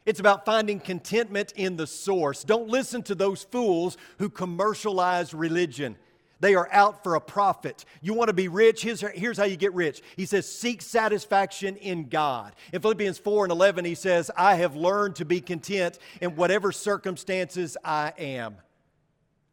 It's 0.06 0.22
about 0.22 0.46
finding 0.46 0.80
contentment 0.80 1.52
in 1.58 1.76
the 1.76 1.86
source. 1.86 2.46
Don't 2.46 2.70
listen 2.70 3.04
to 3.04 3.16
those 3.16 3.44
fools 3.44 3.98
who 4.20 4.30
commercialize 4.30 5.34
religion. 5.34 5.98
They 6.40 6.56
are 6.56 6.70
out 6.72 7.04
for 7.04 7.16
a 7.16 7.22
profit. 7.22 7.84
You 8.02 8.14
want 8.14 8.28
to 8.28 8.34
be 8.34 8.48
rich? 8.48 8.84
Here's, 8.84 9.02
here's 9.02 9.38
how 9.38 9.46
you 9.46 9.58
get 9.58 9.74
rich. 9.74 10.02
He 10.16 10.26
says, 10.26 10.52
Seek 10.52 10.82
satisfaction 10.82 11.78
in 11.78 12.10
God. 12.10 12.56
In 12.72 12.82
Philippians 12.82 13.18
4 13.18 13.46
and 13.46 13.52
11, 13.52 13.86
he 13.86 13.96
says, 13.96 14.30
I 14.38 14.56
have 14.56 14.76
learned 14.76 15.16
to 15.16 15.26
be 15.26 15.42
content 15.42 15.98
in 16.22 16.36
whatever 16.36 16.72
circumstances 16.72 17.76
I 17.84 18.14
am. 18.18 18.58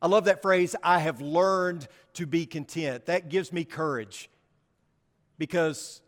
I 0.02 0.08
love 0.08 0.24
that 0.26 0.42
phrase, 0.42 0.76
I 0.82 0.98
have 0.98 1.22
learned 1.22 1.88
to 2.14 2.26
be 2.26 2.44
content. 2.44 3.06
That 3.06 3.30
gives 3.30 3.52
me 3.52 3.64
courage 3.64 4.28
because 5.38 6.02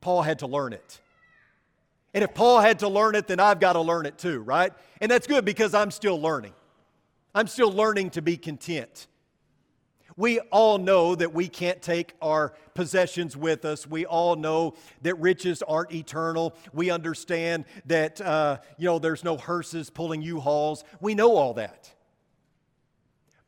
Paul 0.00 0.22
had 0.22 0.40
to 0.40 0.48
learn 0.48 0.72
it. 0.72 1.00
And 2.12 2.24
if 2.24 2.34
Paul 2.34 2.60
had 2.60 2.80
to 2.80 2.88
learn 2.88 3.14
it, 3.14 3.28
then 3.28 3.38
I've 3.38 3.60
got 3.60 3.74
to 3.74 3.80
learn 3.80 4.06
it 4.06 4.18
too, 4.18 4.40
right? 4.40 4.72
And 5.00 5.10
that's 5.10 5.26
good 5.26 5.44
because 5.44 5.74
I'm 5.74 5.90
still 5.90 6.20
learning. 6.20 6.54
I'm 7.34 7.46
still 7.46 7.70
learning 7.70 8.10
to 8.10 8.22
be 8.22 8.36
content. 8.36 9.06
We 10.16 10.40
all 10.40 10.78
know 10.78 11.14
that 11.14 11.34
we 11.34 11.46
can't 11.46 11.82
take 11.82 12.14
our 12.22 12.54
possessions 12.74 13.36
with 13.36 13.66
us. 13.66 13.86
We 13.86 14.06
all 14.06 14.34
know 14.34 14.74
that 15.02 15.18
riches 15.18 15.62
aren't 15.62 15.92
eternal. 15.92 16.54
We 16.72 16.90
understand 16.90 17.66
that, 17.84 18.20
uh, 18.20 18.58
you 18.78 18.86
know, 18.86 18.98
there's 18.98 19.24
no 19.24 19.36
hearses 19.36 19.90
pulling 19.90 20.22
U-Hauls. 20.22 20.84
We 21.00 21.14
know 21.14 21.36
all 21.36 21.54
that. 21.54 21.92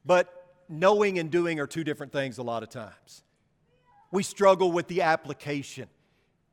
But 0.04 0.30
knowing 0.68 1.18
and 1.18 1.30
doing 1.30 1.58
are 1.58 1.66
two 1.66 1.84
different 1.84 2.12
things 2.12 2.36
a 2.36 2.42
lot 2.42 2.62
of 2.62 2.68
times. 2.68 3.22
We 4.10 4.22
struggle 4.22 4.70
with 4.70 4.88
the 4.88 5.02
application. 5.02 5.88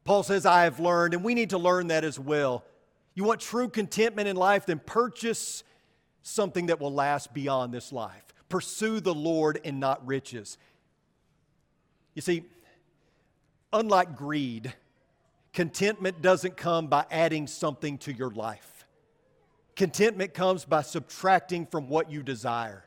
Paul 0.06 0.24
says, 0.24 0.46
I 0.46 0.64
have 0.64 0.80
learned, 0.80 1.14
and 1.14 1.24
we 1.24 1.34
need 1.34 1.50
to 1.50 1.58
learn 1.58 1.88
that 1.88 2.04
as 2.04 2.20
well. 2.20 2.64
You 3.16 3.24
want 3.24 3.42
true 3.42 3.70
contentment 3.70 4.28
in 4.28 4.36
life, 4.36 4.66
then 4.66 4.80
purchase 4.80 5.64
something 6.22 6.68
that 6.68 6.80
will 6.80 6.94
last 6.94 7.34
beyond 7.34 7.74
this 7.74 7.92
life. 7.92 8.25
Pursue 8.50 9.00
the 9.00 9.14
Lord 9.14 9.60
and 9.66 9.80
not 9.80 10.06
riches. 10.06 10.58
You 12.14 12.22
see, 12.22 12.44
unlike 13.74 14.16
greed, 14.16 14.74
contentment 15.54 16.22
doesn't 16.22 16.56
come 16.58 16.88
by 16.88 17.06
adding 17.12 17.48
something 17.48 17.98
to 18.00 18.14
your 18.14 18.32
life. 18.32 18.86
Contentment 19.76 20.34
comes 20.34 20.64
by 20.64 20.82
subtracting 20.82 21.66
from 21.66 21.90
what 21.90 22.10
you 22.10 22.24
desire. 22.24 22.86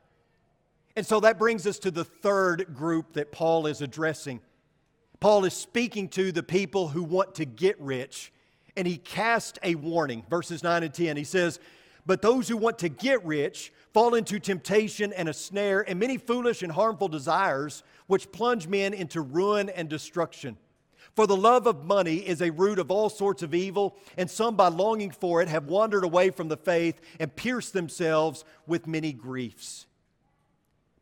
And 0.97 1.07
so 1.07 1.21
that 1.21 1.39
brings 1.39 1.67
us 1.67 1.79
to 1.81 1.91
the 1.91 2.05
third 2.05 2.75
group 2.75 3.13
that 3.13 3.31
Paul 3.31 3.67
is 3.67 3.83
addressing. 3.83 4.41
Paul 5.21 5.45
is 5.45 5.55
speaking 5.55 6.09
to 6.11 6.33
the 6.33 6.43
people 6.43 6.89
who 6.89 7.03
want 7.03 7.35
to 7.37 7.45
get 7.45 7.79
rich, 7.81 8.33
and 8.77 8.87
he 8.87 8.97
casts 8.97 9.59
a 9.63 9.75
warning. 9.75 10.25
Verses 10.31 10.63
9 10.63 10.83
and 10.83 10.95
10. 10.95 11.17
He 11.17 11.25
says, 11.25 11.61
But 12.09 12.23
those 12.23 12.49
who 12.49 12.57
want 12.57 12.79
to 12.79 12.89
get 12.89 13.23
rich 13.23 13.71
fall 13.93 14.15
into 14.15 14.41
temptation 14.41 15.13
and 15.13 15.29
a 15.29 15.35
snare 15.35 15.87
and 15.87 16.01
many 16.01 16.17
foolish 16.17 16.63
and 16.63 16.73
harmful 16.73 17.09
desires, 17.09 17.83
which 18.07 18.33
plunge 18.33 18.67
men 18.67 18.95
into 18.95 19.21
ruin 19.21 19.69
and 19.69 19.91
destruction. 19.91 20.57
For 21.15 21.27
the 21.27 21.37
love 21.37 21.67
of 21.67 21.85
money 21.85 22.17
is 22.17 22.41
a 22.41 22.51
root 22.51 22.79
of 22.79 22.91
all 22.91 23.11
sorts 23.11 23.43
of 23.43 23.55
evil, 23.55 23.95
and 24.17 24.31
some 24.31 24.57
by 24.57 24.69
longing 24.69 25.11
for 25.11 25.43
it 25.43 25.49
have 25.49 25.67
wandered 25.67 26.03
away 26.03 26.31
from 26.31 26.49
the 26.49 26.57
faith 26.57 26.99
and 27.21 27.37
pierced 27.37 27.75
themselves 27.75 28.43
with 28.67 28.87
many 28.87 29.13
griefs. 29.13 29.87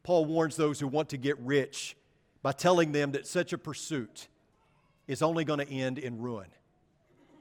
Paul 0.02 0.24
warns 0.24 0.56
those 0.56 0.80
who 0.80 0.88
want 0.88 1.10
to 1.10 1.16
get 1.16 1.38
rich 1.38 1.96
by 2.42 2.50
telling 2.50 2.90
them 2.90 3.12
that 3.12 3.28
such 3.28 3.52
a 3.52 3.58
pursuit 3.58 4.26
is 5.06 5.22
only 5.22 5.44
going 5.44 5.64
to 5.64 5.70
end 5.70 5.98
in 5.98 6.18
ruin. 6.18 6.48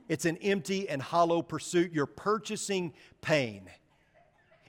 It's 0.07 0.25
an 0.25 0.37
empty 0.37 0.87
and 0.87 1.01
hollow 1.01 1.41
pursuit. 1.41 1.91
You're 1.93 2.05
purchasing 2.05 2.93
pain. 3.21 3.69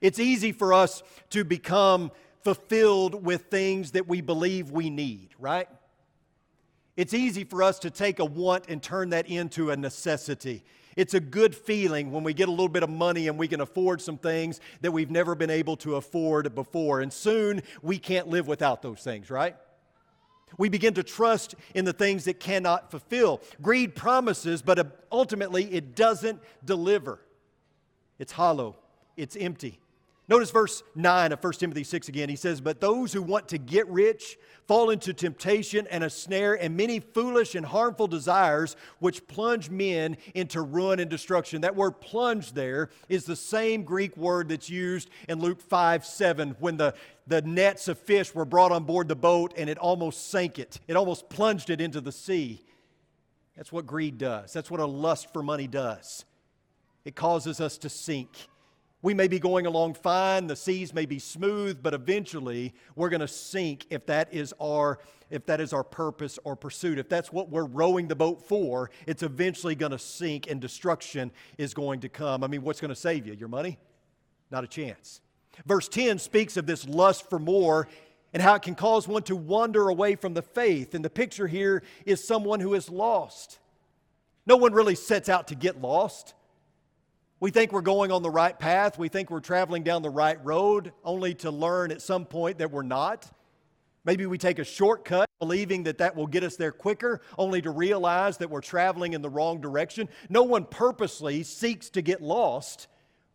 It's 0.01 0.19
easy 0.19 0.53
for 0.53 0.73
us 0.73 1.03
to 1.31 1.45
become 1.45 2.11
fulfilled 2.43 3.25
with 3.25 3.47
things 3.47 3.93
that 3.93 4.07
we 4.07 4.21
believe 4.21 4.71
we 4.71 4.89
need, 4.91 5.31
right? 5.39 5.69
It's 6.97 7.13
easy 7.13 7.45
for 7.45 7.63
us 7.63 7.79
to 7.81 7.91
take 7.91 8.19
a 8.19 8.25
want 8.25 8.65
and 8.69 8.83
turn 8.83 9.11
that 9.11 9.27
into 9.29 9.71
a 9.71 9.77
necessity. 9.77 10.65
It's 10.97 11.13
a 11.13 11.21
good 11.21 11.55
feeling 11.55 12.11
when 12.11 12.25
we 12.25 12.33
get 12.33 12.49
a 12.49 12.51
little 12.51 12.71
bit 12.71 12.83
of 12.83 12.89
money 12.89 13.29
and 13.29 13.39
we 13.39 13.49
can 13.49 13.61
afford 13.61 14.01
some 14.01 14.17
things 14.17 14.61
that 14.81 14.93
we've 14.93 15.11
never 15.11 15.35
been 15.35 15.51
able 15.51 15.77
to 15.79 15.97
afford 15.97 16.55
before. 16.55 17.01
And 17.01 17.13
soon 17.13 17.63
we 17.83 17.99
can't 17.99 18.29
live 18.29 18.47
without 18.47 18.81
those 18.81 19.01
things, 19.01 19.31
right? 19.31 19.57
We 20.59 20.69
begin 20.69 20.95
to 20.95 21.03
trust 21.03 21.55
in 21.75 21.85
the 21.85 21.93
things 21.93 22.25
that 22.25 22.41
cannot 22.41 22.91
fulfill. 22.91 23.41
Greed 23.61 23.95
promises, 23.95 24.63
but 24.63 25.07
ultimately 25.11 25.65
it 25.73 25.95
doesn't 25.95 26.41
deliver. 26.65 27.21
It's 28.19 28.33
hollow, 28.33 28.77
it's 29.17 29.37
empty. 29.37 29.81
Notice 30.29 30.51
verse 30.51 30.83
9 30.97 31.31
of 31.31 31.43
1 31.43 31.53
Timothy 31.53 31.85
6 31.85 32.09
again. 32.09 32.29
He 32.29 32.35
says, 32.35 32.61
But 32.61 32.81
those 32.81 33.13
who 33.13 33.23
want 33.23 33.49
to 33.49 33.59
get 33.59 33.87
rich 33.87 34.37
fall 34.67 34.91
into 34.91 35.13
temptation 35.13 35.87
and 35.89 36.03
a 36.03 36.11
snare 36.11 36.55
and 36.55 36.77
many 36.77 36.99
foolish 36.99 37.55
and 37.55 37.65
harmful 37.65 38.09
desires, 38.09 38.75
which 38.99 39.25
plunge 39.29 39.71
men 39.71 40.17
into 40.35 40.63
ruin 40.63 40.99
and 40.99 41.09
destruction. 41.09 41.61
That 41.61 41.77
word 41.77 42.01
plunge 42.01 42.53
there 42.53 42.91
is 43.09 43.25
the 43.25 43.37
same 43.37 43.85
Greek 43.85 44.17
word 44.17 44.49
that's 44.49 44.69
used 44.69 45.11
in 45.29 45.39
Luke 45.39 45.61
5 45.61 46.05
7 46.05 46.57
when 46.59 46.77
the, 46.77 46.95
the 47.29 47.43
nets 47.43 47.87
of 47.87 47.97
fish 47.97 48.35
were 48.35 48.45
brought 48.45 48.73
on 48.73 48.83
board 48.83 49.07
the 49.07 49.15
boat 49.15 49.55
and 49.57 49.71
it 49.71 49.79
almost 49.79 50.29
sank 50.31 50.59
it, 50.59 50.81
it 50.89 50.97
almost 50.97 51.29
plunged 51.29 51.71
it 51.71 51.81
into 51.81 52.01
the 52.01 52.13
sea. 52.13 52.65
That's 53.57 53.71
what 53.71 53.87
greed 53.87 54.19
does, 54.19 54.53
that's 54.53 54.73
what 54.73 54.81
a 54.81 54.87
lust 54.87 55.33
for 55.33 55.43
money 55.45 55.69
does. 55.69 56.25
It 57.05 57.15
causes 57.15 57.61
us 57.61 57.79
to 57.79 57.89
sink 57.89 58.49
we 59.03 59.15
may 59.15 59.29
be 59.29 59.39
going 59.39 59.67
along 59.67 59.95
fine, 59.95 60.47
the 60.47 60.57
seas 60.57 60.93
may 60.93 61.07
be 61.07 61.19
smooth, 61.19 61.83
but 61.83 61.95
eventually 61.95 62.75
we're 62.95 63.09
going 63.09 63.21
to 63.21 63.29
sink 63.29 63.87
if 63.91 64.07
that 64.07 64.33
is 64.33 64.55
our 64.61 64.99
if 65.29 65.45
that 65.47 65.61
is 65.61 65.73
our 65.73 65.83
purpose 65.83 66.39
or 66.45 66.55
pursuit. 66.55 66.99
If 66.99 67.09
that's 67.09 67.33
what 67.33 67.51
we're 67.51 67.65
rowing 67.65 68.07
the 68.07 68.15
boat 68.15 68.47
for, 68.47 68.91
it's 69.07 69.25
eventually 69.25 69.75
going 69.75 69.91
to 69.91 69.99
sink 69.99 70.49
and 70.49 70.61
destruction 70.61 71.33
is 71.59 71.75
going 71.75 72.01
to 72.01 72.09
come. 72.09 72.45
I 72.45 72.47
mean, 72.47 72.63
what's 72.63 72.81
going 72.81 72.91
to 72.91 72.95
save 72.95 73.27
you? 73.27 73.35
Your 73.35 73.49
money? 73.49 73.79
Not 74.53 74.63
a 74.63 74.69
chance. 74.69 75.21
Verse 75.65 75.89
10 75.89 76.19
speaks 76.19 76.57
of 76.57 76.67
this 76.67 76.87
lust 76.87 77.29
for 77.29 77.39
more 77.39 77.89
and 78.33 78.43
how 78.43 78.55
it 78.55 78.63
can 78.63 78.75
cause 78.75 79.09
one 79.09 79.23
to 79.23 79.35
wander 79.35 79.89
away 79.89 80.15
from 80.15 80.35
the 80.35 80.43
faith. 80.43 80.95
And 80.95 81.05
the 81.05 81.11
picture 81.11 81.47
here 81.47 81.83
is 82.05 82.23
someone 82.23 82.61
who 82.61 82.75
is 82.75 82.89
lost. 82.89 83.59
No 84.47 84.57
one 84.57 84.73
really 84.73 84.95
sets 84.95 85.29
out 85.29 85.49
to 85.49 85.55
get 85.55 85.81
lost. 85.81 86.35
We 87.39 87.51
think 87.51 87.71
we're 87.71 87.83
going 87.83 88.11
on 88.11 88.23
the 88.23 88.31
right 88.31 88.59
path. 88.59 88.99
We 88.99 89.09
think 89.09 89.31
we're 89.31 89.41
traveling 89.41 89.83
down 89.83 90.01
the 90.01 90.11
right 90.11 90.43
road, 90.43 90.93
only 91.05 91.35
to 91.37 91.51
learn 91.51 91.91
at 91.91 92.01
some 92.01 92.25
point 92.25 92.59
that 92.59 92.71
we're 92.71 92.83
not. 92.83 93.31
Maybe 94.07 94.25
we 94.25 94.39
take 94.39 94.59
a 94.59 94.65
shortcut, 94.65 95.29
believing 95.39 95.83
that 95.83 95.99
that 95.99 96.17
will 96.17 96.27
get 96.27 96.45
us 96.45 96.57
there 96.57 96.73
quicker, 96.73 97.21
only 97.37 97.61
to 97.61 97.71
realize 97.71 98.39
that 98.39 98.49
we're 98.49 98.63
traveling 98.63 99.13
in 99.13 99.21
the 99.21 99.29
wrong 99.29 99.61
direction. 99.61 100.09
No 100.31 100.45
one 100.45 100.65
purposely 100.65 101.43
seeks 101.43 101.91
to 101.91 102.01
get 102.01 102.23
lost. 102.23 102.87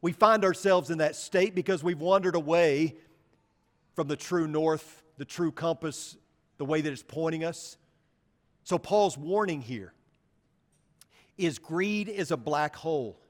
We 0.02 0.14
find 0.14 0.44
ourselves 0.44 0.90
in 0.90 0.98
that 0.98 1.16
state 1.16 1.54
because 1.54 1.84
we've 1.84 2.00
wandered 2.00 2.36
away 2.36 2.96
from 3.94 4.08
the 4.08 4.16
true 4.16 4.48
north, 4.48 5.04
the 5.18 5.26
true 5.26 5.52
compass, 5.52 6.18
the 6.58 6.66
way 6.66 6.82
that 6.82 6.92
it's 6.92 7.04
pointing 7.04 7.44
us. 7.44 7.78
So, 8.64 8.80
Paul's 8.80 9.18
warning 9.18 9.62
here 9.62 9.94
is 11.38 11.60
greed 11.60 12.10
is 12.10 12.32
a 12.32 12.38
black 12.38 12.76
hole. 12.76 13.21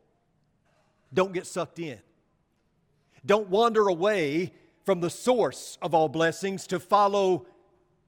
Don't 1.13 1.33
get 1.33 1.45
sucked 1.45 1.79
in. 1.79 1.99
Don't 3.25 3.49
wander 3.49 3.87
away 3.87 4.53
from 4.83 5.01
the 5.01 5.09
source 5.09 5.77
of 5.81 5.93
all 5.93 6.09
blessings 6.09 6.65
to 6.67 6.79
follow 6.79 7.45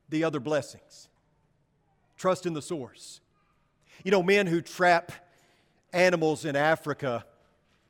the 0.10 0.24
other 0.24 0.40
blessings. 0.40 1.10
Trust 2.18 2.46
in 2.46 2.54
the 2.54 2.62
source. 2.62 3.22
You 4.04 4.12
know, 4.12 4.24
men 4.24 4.48
who 4.48 4.62
trap 4.62 5.12
animals 5.92 6.46
in 6.46 6.56
Africa 6.56 7.26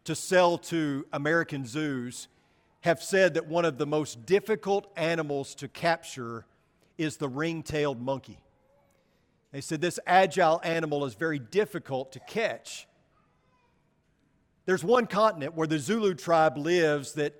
to 0.03 0.15
sell 0.15 0.57
to 0.57 1.05
American 1.13 1.65
zoos 1.65 2.27
have 2.81 3.01
said 3.01 3.35
that 3.35 3.47
one 3.47 3.63
of 3.63 3.77
the 3.77 3.85
most 3.85 4.25
difficult 4.25 4.91
animals 4.97 5.55
to 5.55 5.69
capture 5.69 6.45
is 6.97 7.17
the 7.17 7.29
ring 7.29 7.63
tailed 7.63 8.01
monkey. 8.01 8.39
They 9.51 9.61
said 9.61 9.79
this 9.79 9.99
agile 10.05 10.59
animal 10.63 11.05
is 11.05 11.13
very 11.13 11.39
difficult 11.39 12.11
to 12.13 12.19
catch 12.19 12.87
there's 14.65 14.83
one 14.83 15.07
continent 15.07 15.55
where 15.55 15.67
the 15.67 15.79
Zulu 15.79 16.13
tribe 16.13 16.57
lives 16.57 17.13
that, 17.13 17.33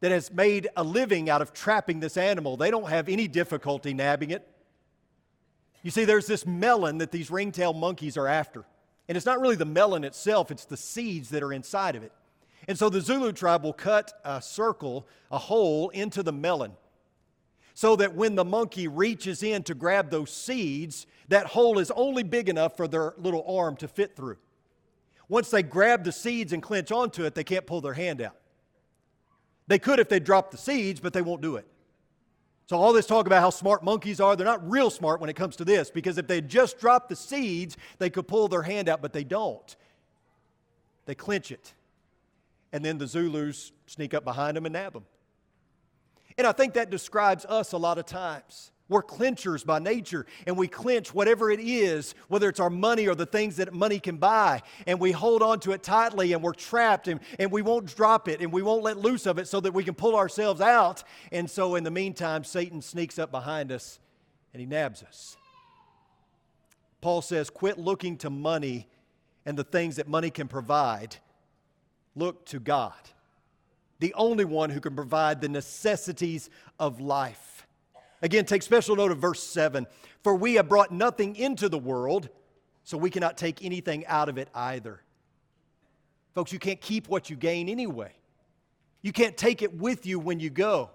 that 0.00 0.10
has 0.10 0.32
made 0.32 0.68
a 0.76 0.82
living 0.82 1.30
out 1.30 1.42
of 1.42 1.52
trapping 1.52 2.00
this 2.00 2.16
animal. 2.16 2.56
They 2.56 2.70
don't 2.70 2.88
have 2.88 3.08
any 3.08 3.28
difficulty 3.28 3.94
nabbing 3.94 4.30
it. 4.30 4.46
You 5.82 5.90
see, 5.90 6.04
there's 6.04 6.26
this 6.26 6.44
melon 6.46 6.98
that 6.98 7.10
these 7.10 7.30
ringtail 7.30 7.72
monkeys 7.72 8.16
are 8.16 8.26
after. 8.26 8.64
And 9.08 9.16
it's 9.16 9.26
not 9.26 9.40
really 9.40 9.56
the 9.56 9.64
melon 9.64 10.04
itself, 10.04 10.50
it's 10.50 10.64
the 10.64 10.76
seeds 10.76 11.30
that 11.30 11.42
are 11.42 11.52
inside 11.52 11.96
of 11.96 12.02
it. 12.02 12.12
And 12.68 12.78
so 12.78 12.88
the 12.88 13.00
Zulu 13.00 13.32
tribe 13.32 13.64
will 13.64 13.72
cut 13.72 14.12
a 14.24 14.42
circle, 14.42 15.08
a 15.30 15.38
hole 15.38 15.88
into 15.90 16.22
the 16.22 16.32
melon, 16.32 16.72
so 17.74 17.96
that 17.96 18.14
when 18.14 18.34
the 18.34 18.44
monkey 18.44 18.86
reaches 18.86 19.42
in 19.42 19.62
to 19.64 19.74
grab 19.74 20.10
those 20.10 20.30
seeds, 20.30 21.06
that 21.28 21.46
hole 21.46 21.78
is 21.78 21.90
only 21.92 22.22
big 22.22 22.48
enough 22.48 22.76
for 22.76 22.86
their 22.86 23.14
little 23.16 23.44
arm 23.48 23.76
to 23.76 23.88
fit 23.88 24.14
through. 24.14 24.36
Once 25.30 25.48
they 25.48 25.62
grab 25.62 26.02
the 26.02 26.10
seeds 26.10 26.52
and 26.52 26.60
clench 26.60 26.90
onto 26.90 27.24
it, 27.24 27.36
they 27.36 27.44
can't 27.44 27.64
pull 27.64 27.80
their 27.80 27.94
hand 27.94 28.20
out. 28.20 28.34
They 29.68 29.78
could 29.78 30.00
if 30.00 30.08
they 30.08 30.18
dropped 30.18 30.50
the 30.50 30.58
seeds, 30.58 30.98
but 30.98 31.12
they 31.12 31.22
won't 31.22 31.40
do 31.40 31.54
it. 31.54 31.68
So, 32.66 32.76
all 32.76 32.92
this 32.92 33.06
talk 33.06 33.26
about 33.26 33.40
how 33.40 33.50
smart 33.50 33.84
monkeys 33.84 34.20
are, 34.20 34.34
they're 34.34 34.44
not 34.44 34.68
real 34.68 34.90
smart 34.90 35.20
when 35.20 35.30
it 35.30 35.36
comes 35.36 35.54
to 35.56 35.64
this 35.64 35.88
because 35.88 36.18
if 36.18 36.26
they 36.26 36.40
just 36.40 36.80
dropped 36.80 37.08
the 37.08 37.16
seeds, 37.16 37.76
they 38.00 38.10
could 38.10 38.26
pull 38.26 38.48
their 38.48 38.62
hand 38.62 38.88
out, 38.88 39.00
but 39.00 39.12
they 39.12 39.22
don't. 39.22 39.76
They 41.06 41.14
clench 41.14 41.52
it. 41.52 41.74
And 42.72 42.84
then 42.84 42.98
the 42.98 43.06
Zulus 43.06 43.70
sneak 43.86 44.14
up 44.14 44.24
behind 44.24 44.56
them 44.56 44.66
and 44.66 44.72
nab 44.72 44.94
them. 44.94 45.04
And 46.36 46.44
I 46.44 46.52
think 46.52 46.74
that 46.74 46.90
describes 46.90 47.44
us 47.44 47.70
a 47.70 47.78
lot 47.78 47.98
of 47.98 48.06
times. 48.06 48.72
We're 48.90 49.02
clenchers 49.02 49.64
by 49.64 49.78
nature, 49.78 50.26
and 50.46 50.58
we 50.58 50.68
clench 50.68 51.14
whatever 51.14 51.50
it 51.50 51.60
is, 51.60 52.14
whether 52.28 52.48
it's 52.48 52.60
our 52.60 52.68
money 52.68 53.08
or 53.08 53.14
the 53.14 53.24
things 53.24 53.56
that 53.56 53.72
money 53.72 54.00
can 54.00 54.18
buy, 54.18 54.60
and 54.86 55.00
we 55.00 55.12
hold 55.12 55.42
on 55.42 55.60
to 55.60 55.72
it 55.72 55.82
tightly, 55.82 56.34
and 56.34 56.42
we're 56.42 56.52
trapped, 56.52 57.08
and, 57.08 57.20
and 57.38 57.50
we 57.50 57.62
won't 57.62 57.94
drop 57.96 58.28
it, 58.28 58.42
and 58.42 58.52
we 58.52 58.60
won't 58.60 58.82
let 58.82 58.98
loose 58.98 59.24
of 59.24 59.38
it 59.38 59.48
so 59.48 59.60
that 59.60 59.72
we 59.72 59.84
can 59.84 59.94
pull 59.94 60.16
ourselves 60.16 60.60
out. 60.60 61.04
And 61.32 61.48
so, 61.48 61.76
in 61.76 61.84
the 61.84 61.90
meantime, 61.90 62.44
Satan 62.44 62.82
sneaks 62.82 63.18
up 63.18 63.30
behind 63.30 63.72
us 63.72 64.00
and 64.52 64.60
he 64.60 64.66
nabs 64.66 65.02
us. 65.02 65.36
Paul 67.00 67.22
says, 67.22 67.48
Quit 67.48 67.78
looking 67.78 68.16
to 68.18 68.28
money 68.30 68.88
and 69.46 69.56
the 69.56 69.64
things 69.64 69.96
that 69.96 70.08
money 70.08 70.30
can 70.30 70.48
provide. 70.48 71.16
Look 72.16 72.44
to 72.46 72.58
God. 72.58 72.92
the 74.00 74.14
only 74.14 74.44
one 74.44 74.70
who 74.70 74.80
can 74.80 74.96
provide 74.96 75.40
the 75.40 75.48
necessities 75.48 76.50
of 76.78 77.00
life. 77.00 77.59
Again, 78.22 78.44
take 78.44 78.62
special 78.62 78.96
note 78.96 79.12
of 79.12 79.18
verse 79.18 79.42
7 79.42 79.86
For 80.22 80.34
we 80.34 80.54
have 80.54 80.68
brought 80.68 80.92
nothing 80.92 81.36
into 81.36 81.68
the 81.68 81.78
world, 81.78 82.28
so 82.84 82.98
we 82.98 83.10
cannot 83.10 83.38
take 83.38 83.64
anything 83.64 84.06
out 84.06 84.28
of 84.28 84.38
it 84.38 84.48
either. 84.54 85.00
Folks, 86.34 86.52
you 86.52 86.58
can't 86.58 86.80
keep 86.80 87.08
what 87.08 87.30
you 87.30 87.36
gain 87.36 87.68
anyway. 87.68 88.12
You 89.02 89.12
can't 89.12 89.36
take 89.36 89.62
it 89.62 89.74
with 89.74 90.06
you 90.06 90.18
when 90.18 90.40
you 90.40 90.50
go. 90.50 90.90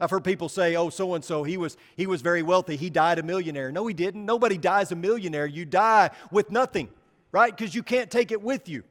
I've 0.00 0.10
heard 0.10 0.22
people 0.22 0.48
say, 0.48 0.76
oh, 0.76 0.90
so 0.90 1.14
and 1.14 1.24
so, 1.24 1.42
he 1.42 1.56
was, 1.56 1.76
he 1.96 2.06
was 2.06 2.22
very 2.22 2.42
wealthy. 2.42 2.76
He 2.76 2.88
died 2.88 3.18
a 3.18 3.22
millionaire. 3.22 3.72
No, 3.72 3.86
he 3.86 3.94
didn't. 3.94 4.24
Nobody 4.24 4.56
dies 4.56 4.92
a 4.92 4.96
millionaire. 4.96 5.46
You 5.46 5.64
die 5.64 6.10
with 6.30 6.52
nothing, 6.52 6.88
right? 7.32 7.54
Because 7.54 7.74
you 7.74 7.82
can't 7.82 8.08
take 8.08 8.30
it 8.30 8.40
with 8.40 8.68
you. 8.68 8.84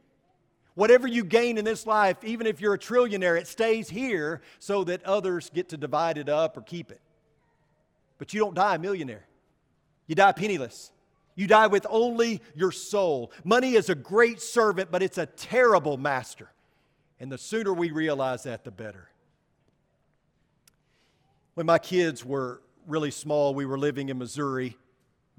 Whatever 0.78 1.08
you 1.08 1.24
gain 1.24 1.58
in 1.58 1.66
this 1.66 1.88
life, 1.88 2.18
even 2.24 2.46
if 2.46 2.62
you're 2.62 2.76
a 2.76 2.78
trillionaire, 2.78 3.36
it 3.36 3.48
stays 3.48 3.90
here 3.90 4.42
so 4.60 4.84
that 4.84 5.04
others 5.06 5.50
get 5.50 5.70
to 5.70 5.78
divide 5.78 6.20
it 6.20 6.30
up 6.30 6.56
or 6.56 6.62
keep 6.62 6.92
it. 6.92 7.02
But 8.20 8.32
you 8.32 8.42
don't 8.42 8.54
die 8.54 8.76
a 8.76 8.78
millionaire, 8.78 9.26
you 10.06 10.14
die 10.14 10.34
penniless. 10.34 10.92
You 11.34 11.48
die 11.48 11.66
with 11.66 11.86
only 11.90 12.42
your 12.56 12.72
soul. 12.72 13.32
Money 13.44 13.74
is 13.74 13.90
a 13.90 13.96
great 13.96 14.40
servant, 14.40 14.92
but 14.92 15.02
it's 15.02 15.18
a 15.18 15.26
terrible 15.26 15.98
master. 15.98 16.50
And 17.20 17.32
the 17.32 17.38
sooner 17.40 17.74
we 17.74 17.90
realize 17.90 18.44
that, 18.44 18.64
the 18.64 18.72
better. 18.72 19.10
When 21.56 21.66
my 21.66 21.78
kids 21.80 22.24
were 22.24 22.62
really 22.88 23.12
small, 23.12 23.56
we 23.56 23.66
were 23.66 23.80
living 23.80 24.10
in 24.10 24.18
Missouri. 24.20 24.78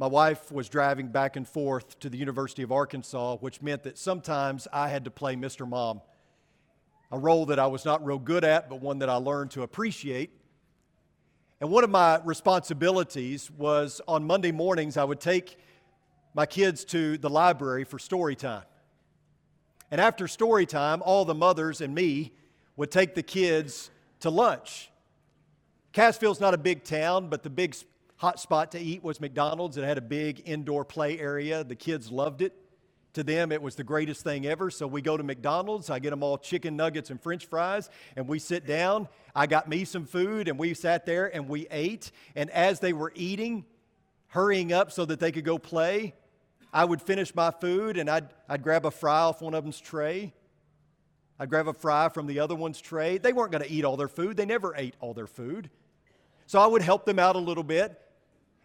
My 0.01 0.07
wife 0.07 0.53
was 0.53 0.69
driving 0.69 1.09
back 1.09 1.35
and 1.35 1.47
forth 1.47 1.99
to 1.99 2.09
the 2.09 2.17
University 2.17 2.63
of 2.63 2.71
Arkansas, 2.71 3.39
which 3.39 3.61
meant 3.61 3.83
that 3.83 3.99
sometimes 3.99 4.69
I 4.73 4.89
had 4.89 5.05
to 5.07 5.11
play 5.11 5.35
Mr. 5.35 5.69
Mom, 5.69 6.03
a 7.11 7.19
role 7.19 7.47
that 7.47 7.59
I 7.59 7.67
was 7.67 7.85
not 7.85 8.05
real 8.07 8.21
good 8.21 8.45
at, 8.45 8.71
but 8.71 8.81
one 8.81 9.01
that 9.01 9.09
I 9.09 9.17
learned 9.17 9.51
to 9.53 9.63
appreciate. 9.63 10.31
And 11.61 11.69
one 11.69 11.83
of 11.83 11.91
my 11.91 12.21
responsibilities 12.25 13.51
was 13.51 14.01
on 14.07 14.25
Monday 14.25 14.53
mornings, 14.53 14.97
I 14.97 15.03
would 15.03 15.19
take 15.19 15.59
my 16.33 16.47
kids 16.47 16.85
to 16.87 17.19
the 17.19 17.29
library 17.29 17.83
for 17.83 17.99
story 17.99 18.37
time. 18.37 18.63
And 19.91 20.01
after 20.01 20.29
story 20.29 20.67
time, 20.67 21.03
all 21.05 21.25
the 21.25 21.35
mothers 21.35 21.81
and 21.81 21.93
me 21.93 22.35
would 22.77 22.93
take 22.93 23.17
the 23.17 23.23
kids 23.25 23.91
to 24.21 24.31
lunch. 24.31 24.93
Cassville's 25.93 26.39
not 26.39 26.55
a 26.55 26.59
big 26.59 26.85
town, 26.85 27.29
but 27.29 27.43
the 27.43 27.51
big 27.51 27.75
hot 28.19 28.39
spot 28.39 28.73
to 28.73 28.79
eat 28.79 29.03
was 29.03 29.21
McDonald's. 29.21 29.77
It 29.77 29.85
had 29.85 29.97
a 29.99 30.03
big 30.03 30.43
indoor 30.45 30.85
play 30.85 31.19
area. 31.19 31.65
The 31.65 31.77
kids 31.77 32.11
loved 32.11 32.43
it. 32.43 32.55
To 33.15 33.25
them, 33.25 33.51
it 33.51 33.63
was 33.63 33.75
the 33.75 33.85
greatest 33.85 34.23
thing 34.23 34.47
ever. 34.47 34.71
So 34.71 34.87
we 34.87 35.01
go 35.01 35.17
to 35.17 35.23
McDonald's. 35.23 35.89
I 35.89 35.99
get 35.99 36.11
them 36.11 36.23
all 36.23 36.37
chicken 36.37 36.77
nuggets 36.77 37.11
and 37.11 37.21
french 37.21 37.47
fries, 37.47 37.89
and 38.17 38.29
we 38.29 38.39
sit 38.39 38.67
down. 38.67 39.09
I 39.35 39.47
got 39.47 39.69
me 39.69 39.85
some 39.85 40.05
food, 40.05 40.47
and 40.47 40.59
we 40.59 40.75
sat 40.75 41.07
there 41.07 41.35
and 41.35 41.49
we 41.49 41.67
ate. 41.71 42.13
And 42.37 42.51
as 42.51 42.81
they 42.81 42.93
were 42.93 43.13
eating, 43.17 43.65
hurrying 44.29 44.73
up 44.73 44.93
so 44.93 45.05
that 45.07 45.21
they 45.21 45.33
could 45.33 45.45
go 45.45 45.59
play, 45.59 46.15
I 46.73 46.85
would 46.85 47.01
finish 47.01 47.35
my 47.35 47.51
food 47.51 47.97
and 47.97 48.11
I'd, 48.11 48.29
I'd 48.49 48.63
grab 48.63 48.85
a 48.85 48.91
fry 48.91 49.21
off 49.21 49.41
one 49.41 49.55
of 49.55 49.65
them's 49.65 49.81
tray. 49.81 50.35
I'd 51.39 51.49
grab 51.49 51.67
a 51.67 51.73
fry 51.73 52.09
from 52.09 52.27
the 52.27 52.41
other 52.41 52.55
one's 52.55 52.81
tray. 52.81 53.19
They 53.19 53.33
weren't 53.33 53.53
going 53.53 53.65
to 53.65 53.71
eat 53.71 53.85
all 53.85 53.97
their 53.97 54.09
food, 54.09 54.37
they 54.37 54.45
never 54.45 54.75
ate 54.77 54.95
all 55.01 55.15
their 55.15 55.27
food. 55.27 55.71
So 56.47 56.61
I 56.61 56.67
would 56.67 56.83
help 56.83 57.05
them 57.05 57.19
out 57.19 57.37
a 57.37 57.41
little 57.41 57.65
bit 57.65 57.99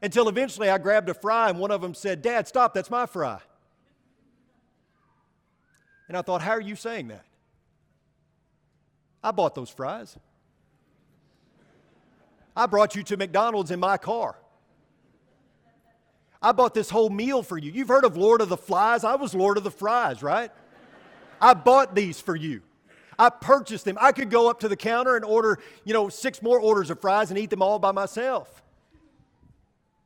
until 0.03 0.27
eventually 0.27 0.69
I 0.69 0.77
grabbed 0.77 1.07
a 1.07 1.13
fry 1.13 1.50
and 1.50 1.57
one 1.57 1.72
of 1.72 1.81
them 1.81 1.93
said, 1.93 2.22
Dad, 2.22 2.45
stop, 2.45 2.74
that's 2.74 2.91
my 2.91 3.05
fry. 3.05 3.39
And 6.10 6.17
I 6.17 6.22
thought, 6.22 6.41
how 6.41 6.51
are 6.51 6.62
you 6.62 6.75
saying 6.75 7.07
that? 7.07 7.24
I 9.24 9.31
bought 9.31 9.55
those 9.55 9.69
fries. 9.69 10.17
I 12.55 12.65
brought 12.65 12.95
you 12.95 13.03
to 13.03 13.17
McDonald's 13.17 13.72
in 13.72 13.79
my 13.79 13.98
car. 13.98 14.36
I 16.41 16.51
bought 16.51 16.74
this 16.74 16.89
whole 16.89 17.10
meal 17.10 17.41
for 17.41 17.57
you. 17.57 17.71
You've 17.71 17.88
heard 17.88 18.04
of 18.04 18.17
Lord 18.17 18.41
of 18.41 18.49
the 18.49 18.58
Flies? 18.58 19.06
I 19.06 19.15
was 19.15 19.34
Lord 19.34 19.58
of 19.58 19.63
the 19.63 19.71
Fries, 19.71 20.21
right? 20.21 20.51
I 21.39 21.54
bought 21.54 21.95
these 21.95 22.19
for 22.19 22.36
you. 22.36 22.62
I 23.17 23.30
purchased 23.30 23.86
them. 23.86 23.97
I 24.01 24.12
could 24.12 24.30
go 24.30 24.49
up 24.49 24.60
to 24.60 24.67
the 24.67 24.75
counter 24.75 25.15
and 25.15 25.23
order, 25.23 25.60
you 25.86 25.93
know, 25.93 26.10
six 26.10 26.41
more 26.41 26.60
orders 26.60 26.89
of 26.89 26.99
fries 26.99 27.30
and 27.30 27.39
eat 27.39 27.49
them 27.49 27.62
all 27.62 27.80
by 27.80 27.93
myself. 27.93 28.62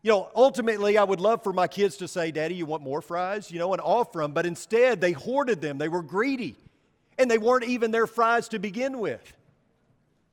You 0.07 0.13
know, 0.13 0.29
ultimately, 0.37 0.97
I 0.97 1.03
would 1.03 1.19
love 1.19 1.43
for 1.43 1.51
my 1.51 1.67
kids 1.67 1.97
to 1.97 2.07
say, 2.07 2.31
Daddy, 2.31 2.55
you 2.55 2.65
want 2.65 2.81
more 2.81 3.01
fries? 3.01 3.51
You 3.51 3.59
know, 3.59 3.73
and 3.73 3.81
offer 3.81 4.21
them. 4.21 4.31
But 4.31 4.45
instead, 4.45 5.01
they 5.01 5.11
hoarded 5.11 5.59
them. 5.59 5.77
They 5.77 5.89
were 5.89 6.01
greedy. 6.01 6.55
And 7.17 7.29
they 7.29 7.37
weren't 7.37 7.65
even 7.65 7.91
their 7.91 8.07
fries 8.07 8.47
to 8.47 8.57
begin 8.57 8.99
with. 8.99 9.33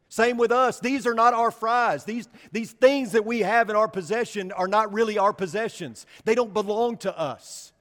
Same 0.08 0.37
with 0.37 0.52
us. 0.52 0.78
These 0.78 1.08
are 1.08 1.14
not 1.14 1.34
our 1.34 1.50
fries. 1.50 2.04
These, 2.04 2.28
these 2.52 2.70
things 2.70 3.10
that 3.10 3.26
we 3.26 3.40
have 3.40 3.68
in 3.68 3.74
our 3.74 3.88
possession 3.88 4.52
are 4.52 4.68
not 4.68 4.92
really 4.92 5.18
our 5.18 5.32
possessions. 5.32 6.06
They 6.24 6.37
don't 6.37 6.54
belong 6.54 6.98
to 6.98 7.18
us. 7.18 7.72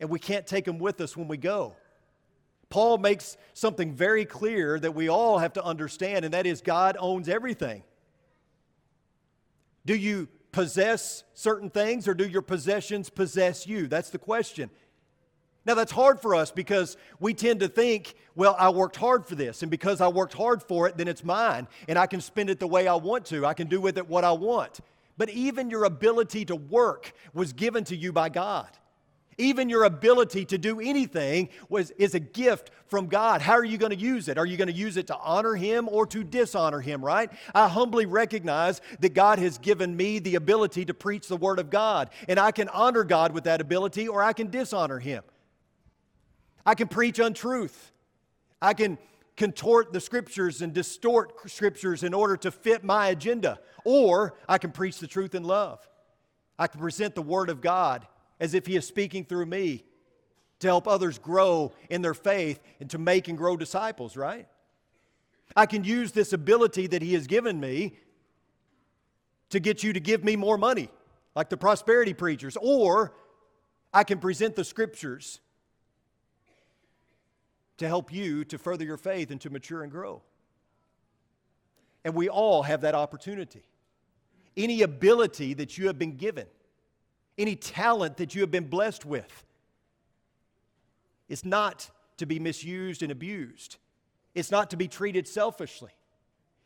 And 0.00 0.10
we 0.10 0.18
can't 0.18 0.48
take 0.48 0.64
them 0.64 0.80
with 0.80 1.00
us 1.00 1.16
when 1.16 1.28
we 1.28 1.36
go. 1.36 1.76
Paul 2.70 2.98
makes 2.98 3.36
something 3.52 3.94
very 3.94 4.24
clear 4.24 4.80
that 4.80 4.96
we 4.96 5.08
all 5.08 5.38
have 5.38 5.52
to 5.52 5.64
understand, 5.64 6.24
and 6.24 6.34
that 6.34 6.44
is 6.44 6.60
God 6.60 6.96
owns 6.98 7.28
everything. 7.28 7.84
Do 9.86 9.94
you 9.94 10.26
possess 10.54 11.24
certain 11.34 11.68
things 11.68 12.06
or 12.06 12.14
do 12.14 12.26
your 12.26 12.40
possessions 12.40 13.10
possess 13.10 13.66
you? 13.66 13.88
That's 13.88 14.10
the 14.10 14.18
question. 14.18 14.70
Now, 15.66 15.74
that's 15.74 15.90
hard 15.90 16.20
for 16.20 16.36
us 16.36 16.52
because 16.52 16.96
we 17.18 17.34
tend 17.34 17.58
to 17.60 17.68
think, 17.68 18.14
well, 18.36 18.54
I 18.56 18.68
worked 18.68 18.96
hard 18.96 19.26
for 19.26 19.34
this, 19.34 19.62
and 19.62 19.70
because 19.70 20.00
I 20.00 20.08
worked 20.08 20.34
hard 20.34 20.62
for 20.62 20.86
it, 20.86 20.96
then 20.96 21.08
it's 21.08 21.24
mine, 21.24 21.66
and 21.88 21.98
I 21.98 22.06
can 22.06 22.20
spend 22.20 22.50
it 22.50 22.60
the 22.60 22.68
way 22.68 22.86
I 22.86 22.94
want 22.94 23.24
to. 23.26 23.44
I 23.44 23.54
can 23.54 23.66
do 23.66 23.80
with 23.80 23.98
it 23.98 24.08
what 24.08 24.24
I 24.24 24.32
want. 24.32 24.80
But 25.16 25.30
even 25.30 25.70
your 25.70 25.84
ability 25.84 26.44
to 26.46 26.56
work 26.56 27.12
was 27.32 27.52
given 27.52 27.82
to 27.84 27.96
you 27.96 28.12
by 28.12 28.28
God. 28.28 28.68
Even 29.38 29.68
your 29.68 29.84
ability 29.84 30.44
to 30.46 30.58
do 30.58 30.80
anything 30.80 31.48
was, 31.68 31.90
is 31.92 32.14
a 32.14 32.20
gift 32.20 32.70
from 32.86 33.06
God. 33.06 33.40
How 33.40 33.54
are 33.54 33.64
you 33.64 33.78
going 33.78 33.90
to 33.90 33.98
use 33.98 34.28
it? 34.28 34.38
Are 34.38 34.46
you 34.46 34.56
going 34.56 34.68
to 34.68 34.74
use 34.74 34.96
it 34.96 35.06
to 35.08 35.16
honor 35.16 35.54
Him 35.54 35.88
or 35.88 36.06
to 36.06 36.22
dishonor 36.22 36.80
Him, 36.80 37.04
right? 37.04 37.30
I 37.54 37.68
humbly 37.68 38.06
recognize 38.06 38.80
that 39.00 39.14
God 39.14 39.38
has 39.38 39.58
given 39.58 39.96
me 39.96 40.18
the 40.18 40.36
ability 40.36 40.84
to 40.86 40.94
preach 40.94 41.28
the 41.28 41.36
Word 41.36 41.58
of 41.58 41.70
God, 41.70 42.10
and 42.28 42.38
I 42.38 42.52
can 42.52 42.68
honor 42.68 43.04
God 43.04 43.32
with 43.32 43.44
that 43.44 43.60
ability 43.60 44.08
or 44.08 44.22
I 44.22 44.32
can 44.32 44.50
dishonor 44.50 44.98
Him. 44.98 45.22
I 46.66 46.74
can 46.74 46.88
preach 46.88 47.18
untruth. 47.18 47.92
I 48.62 48.74
can 48.74 48.98
contort 49.36 49.92
the 49.92 50.00
scriptures 50.00 50.62
and 50.62 50.72
distort 50.72 51.50
scriptures 51.50 52.02
in 52.02 52.14
order 52.14 52.36
to 52.36 52.50
fit 52.50 52.84
my 52.84 53.08
agenda, 53.08 53.58
or 53.84 54.34
I 54.48 54.58
can 54.58 54.70
preach 54.70 54.98
the 54.98 55.06
truth 55.06 55.34
in 55.34 55.42
love. 55.42 55.86
I 56.58 56.68
can 56.68 56.80
present 56.80 57.14
the 57.14 57.22
Word 57.22 57.50
of 57.50 57.60
God 57.60 58.06
as 58.40 58.54
if 58.54 58.66
He 58.66 58.76
is 58.76 58.86
speaking 58.86 59.24
through 59.24 59.46
me 59.46 59.84
to 60.60 60.66
help 60.66 60.88
others 60.88 61.18
grow 61.18 61.72
in 61.90 62.02
their 62.02 62.14
faith 62.14 62.60
and 62.80 62.88
to 62.90 62.98
make 62.98 63.28
and 63.28 63.36
grow 63.36 63.56
disciples, 63.56 64.16
right? 64.16 64.46
I 65.56 65.66
can 65.66 65.84
use 65.84 66.12
this 66.12 66.32
ability 66.32 66.86
that 66.88 67.02
He 67.02 67.14
has 67.14 67.26
given 67.26 67.60
me 67.60 67.98
to 69.50 69.60
get 69.60 69.82
you 69.82 69.92
to 69.92 70.00
give 70.00 70.24
me 70.24 70.36
more 70.36 70.58
money, 70.58 70.88
like 71.34 71.48
the 71.48 71.56
prosperity 71.56 72.14
preachers, 72.14 72.56
or 72.60 73.14
I 73.92 74.04
can 74.04 74.18
present 74.18 74.56
the 74.56 74.64
scriptures 74.64 75.40
to 77.76 77.86
help 77.86 78.12
you 78.12 78.44
to 78.46 78.58
further 78.58 78.84
your 78.84 78.96
faith 78.96 79.30
and 79.30 79.40
to 79.42 79.50
mature 79.50 79.82
and 79.82 79.92
grow. 79.92 80.22
And 82.04 82.14
we 82.14 82.28
all 82.28 82.62
have 82.62 82.82
that 82.82 82.94
opportunity. 82.94 83.64
Any 84.56 84.82
ability 84.82 85.54
that 85.54 85.78
you 85.78 85.86
have 85.86 85.98
been 85.98 86.16
given 86.16 86.46
any 87.38 87.56
talent 87.56 88.16
that 88.18 88.34
you 88.34 88.40
have 88.42 88.50
been 88.50 88.68
blessed 88.68 89.04
with. 89.04 89.44
is 91.28 91.44
not 91.44 91.90
to 92.18 92.26
be 92.26 92.38
misused 92.38 93.02
and 93.02 93.10
abused, 93.10 93.76
it's 94.34 94.50
not 94.50 94.70
to 94.70 94.76
be 94.76 94.88
treated 94.88 95.26
selfishly. 95.26 95.90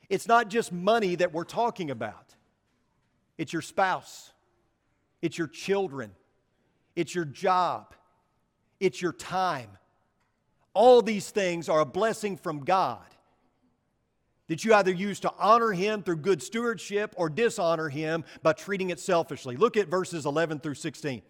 It's 0.09 0.27
not 0.27 0.49
just 0.49 0.73
money 0.73 1.17
that 1.17 1.33
we're 1.33 1.45
talking 1.45 1.91
about, 1.91 2.35
it's 3.37 3.53
your 3.53 3.63
spouse, 3.63 4.33
it's 5.23 5.37
your 5.37 5.49
children, 5.49 6.13
it's 6.97 7.15
your 7.15 7.25
job, 7.25 7.95
it's 8.81 9.01
your 9.01 9.13
time. 9.13 9.71
All 10.75 11.03
these 11.03 11.31
things 11.31 11.69
are 11.69 11.81
a 11.81 11.87
blessing 11.87 12.37
from 12.37 12.61
God 12.61 13.05
that 14.49 14.65
you 14.65 14.75
either 14.75 14.91
use 14.91 15.21
to 15.21 15.33
honor 15.39 15.73
him 15.73 16.03
through 16.03 16.17
good 16.17 16.43
stewardship 16.43 17.15
or 17.17 17.29
dishonor 17.29 17.89
him 17.89 18.25
by 18.43 18.53
treating 18.53 18.91
it 18.91 18.99
selfishly. 18.99 19.57
Look 19.57 19.77
at 19.77 19.89
verses 19.89 20.27
11 20.27 20.61
through 20.61 20.75
16. 20.75 21.23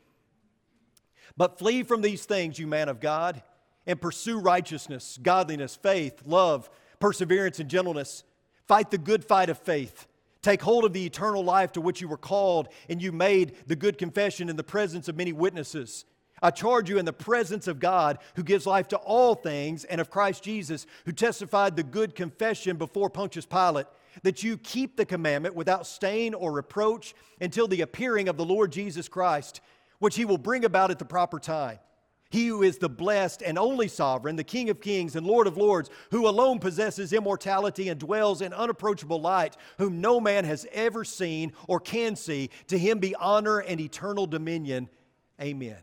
But 1.36 1.58
flee 1.58 1.82
from 1.82 2.00
these 2.00 2.24
things, 2.24 2.58
you 2.58 2.66
man 2.66 2.88
of 2.88 3.00
God, 3.00 3.42
and 3.86 4.00
pursue 4.00 4.38
righteousness, 4.38 5.18
godliness, 5.22 5.76
faith, 5.76 6.22
love, 6.24 6.70
perseverance, 7.00 7.60
and 7.60 7.68
gentleness. 7.68 8.24
Fight 8.66 8.90
the 8.90 8.98
good 8.98 9.24
fight 9.24 9.48
of 9.48 9.58
faith. 9.58 10.06
Take 10.42 10.62
hold 10.62 10.84
of 10.84 10.92
the 10.92 11.04
eternal 11.04 11.42
life 11.42 11.72
to 11.72 11.80
which 11.80 12.00
you 12.00 12.08
were 12.08 12.16
called, 12.16 12.68
and 12.88 13.02
you 13.02 13.12
made 13.12 13.54
the 13.66 13.76
good 13.76 13.98
confession 13.98 14.48
in 14.48 14.56
the 14.56 14.64
presence 14.64 15.08
of 15.08 15.16
many 15.16 15.32
witnesses. 15.32 16.04
I 16.42 16.50
charge 16.50 16.88
you 16.88 16.98
in 16.98 17.04
the 17.04 17.12
presence 17.12 17.66
of 17.66 17.80
God, 17.80 18.18
who 18.34 18.42
gives 18.42 18.66
life 18.66 18.88
to 18.88 18.96
all 18.96 19.34
things, 19.34 19.84
and 19.84 20.00
of 20.00 20.10
Christ 20.10 20.42
Jesus, 20.42 20.86
who 21.04 21.12
testified 21.12 21.76
the 21.76 21.82
good 21.82 22.14
confession 22.14 22.76
before 22.76 23.10
Pontius 23.10 23.46
Pilate, 23.46 23.86
that 24.22 24.42
you 24.42 24.58
keep 24.58 24.96
the 24.96 25.04
commandment 25.04 25.54
without 25.54 25.86
stain 25.86 26.34
or 26.34 26.52
reproach 26.52 27.14
until 27.40 27.68
the 27.68 27.82
appearing 27.82 28.28
of 28.28 28.36
the 28.36 28.44
Lord 28.44 28.72
Jesus 28.72 29.08
Christ, 29.08 29.60
which 29.98 30.16
he 30.16 30.24
will 30.24 30.38
bring 30.38 30.64
about 30.64 30.90
at 30.90 30.98
the 30.98 31.04
proper 31.04 31.38
time. 31.38 31.78
He 32.30 32.48
who 32.48 32.62
is 32.62 32.76
the 32.76 32.90
blessed 32.90 33.42
and 33.42 33.58
only 33.58 33.88
sovereign, 33.88 34.36
the 34.36 34.44
King 34.44 34.68
of 34.68 34.82
kings 34.82 35.16
and 35.16 35.26
Lord 35.26 35.46
of 35.46 35.56
lords, 35.56 35.88
who 36.10 36.28
alone 36.28 36.58
possesses 36.58 37.14
immortality 37.14 37.88
and 37.88 37.98
dwells 37.98 38.42
in 38.42 38.52
unapproachable 38.52 39.20
light, 39.20 39.56
whom 39.78 40.02
no 40.02 40.20
man 40.20 40.44
has 40.44 40.66
ever 40.72 41.04
seen 41.04 41.52
or 41.68 41.80
can 41.80 42.16
see, 42.16 42.50
to 42.66 42.78
him 42.78 42.98
be 42.98 43.14
honor 43.14 43.60
and 43.60 43.80
eternal 43.80 44.26
dominion. 44.26 44.90
Amen. 45.40 45.78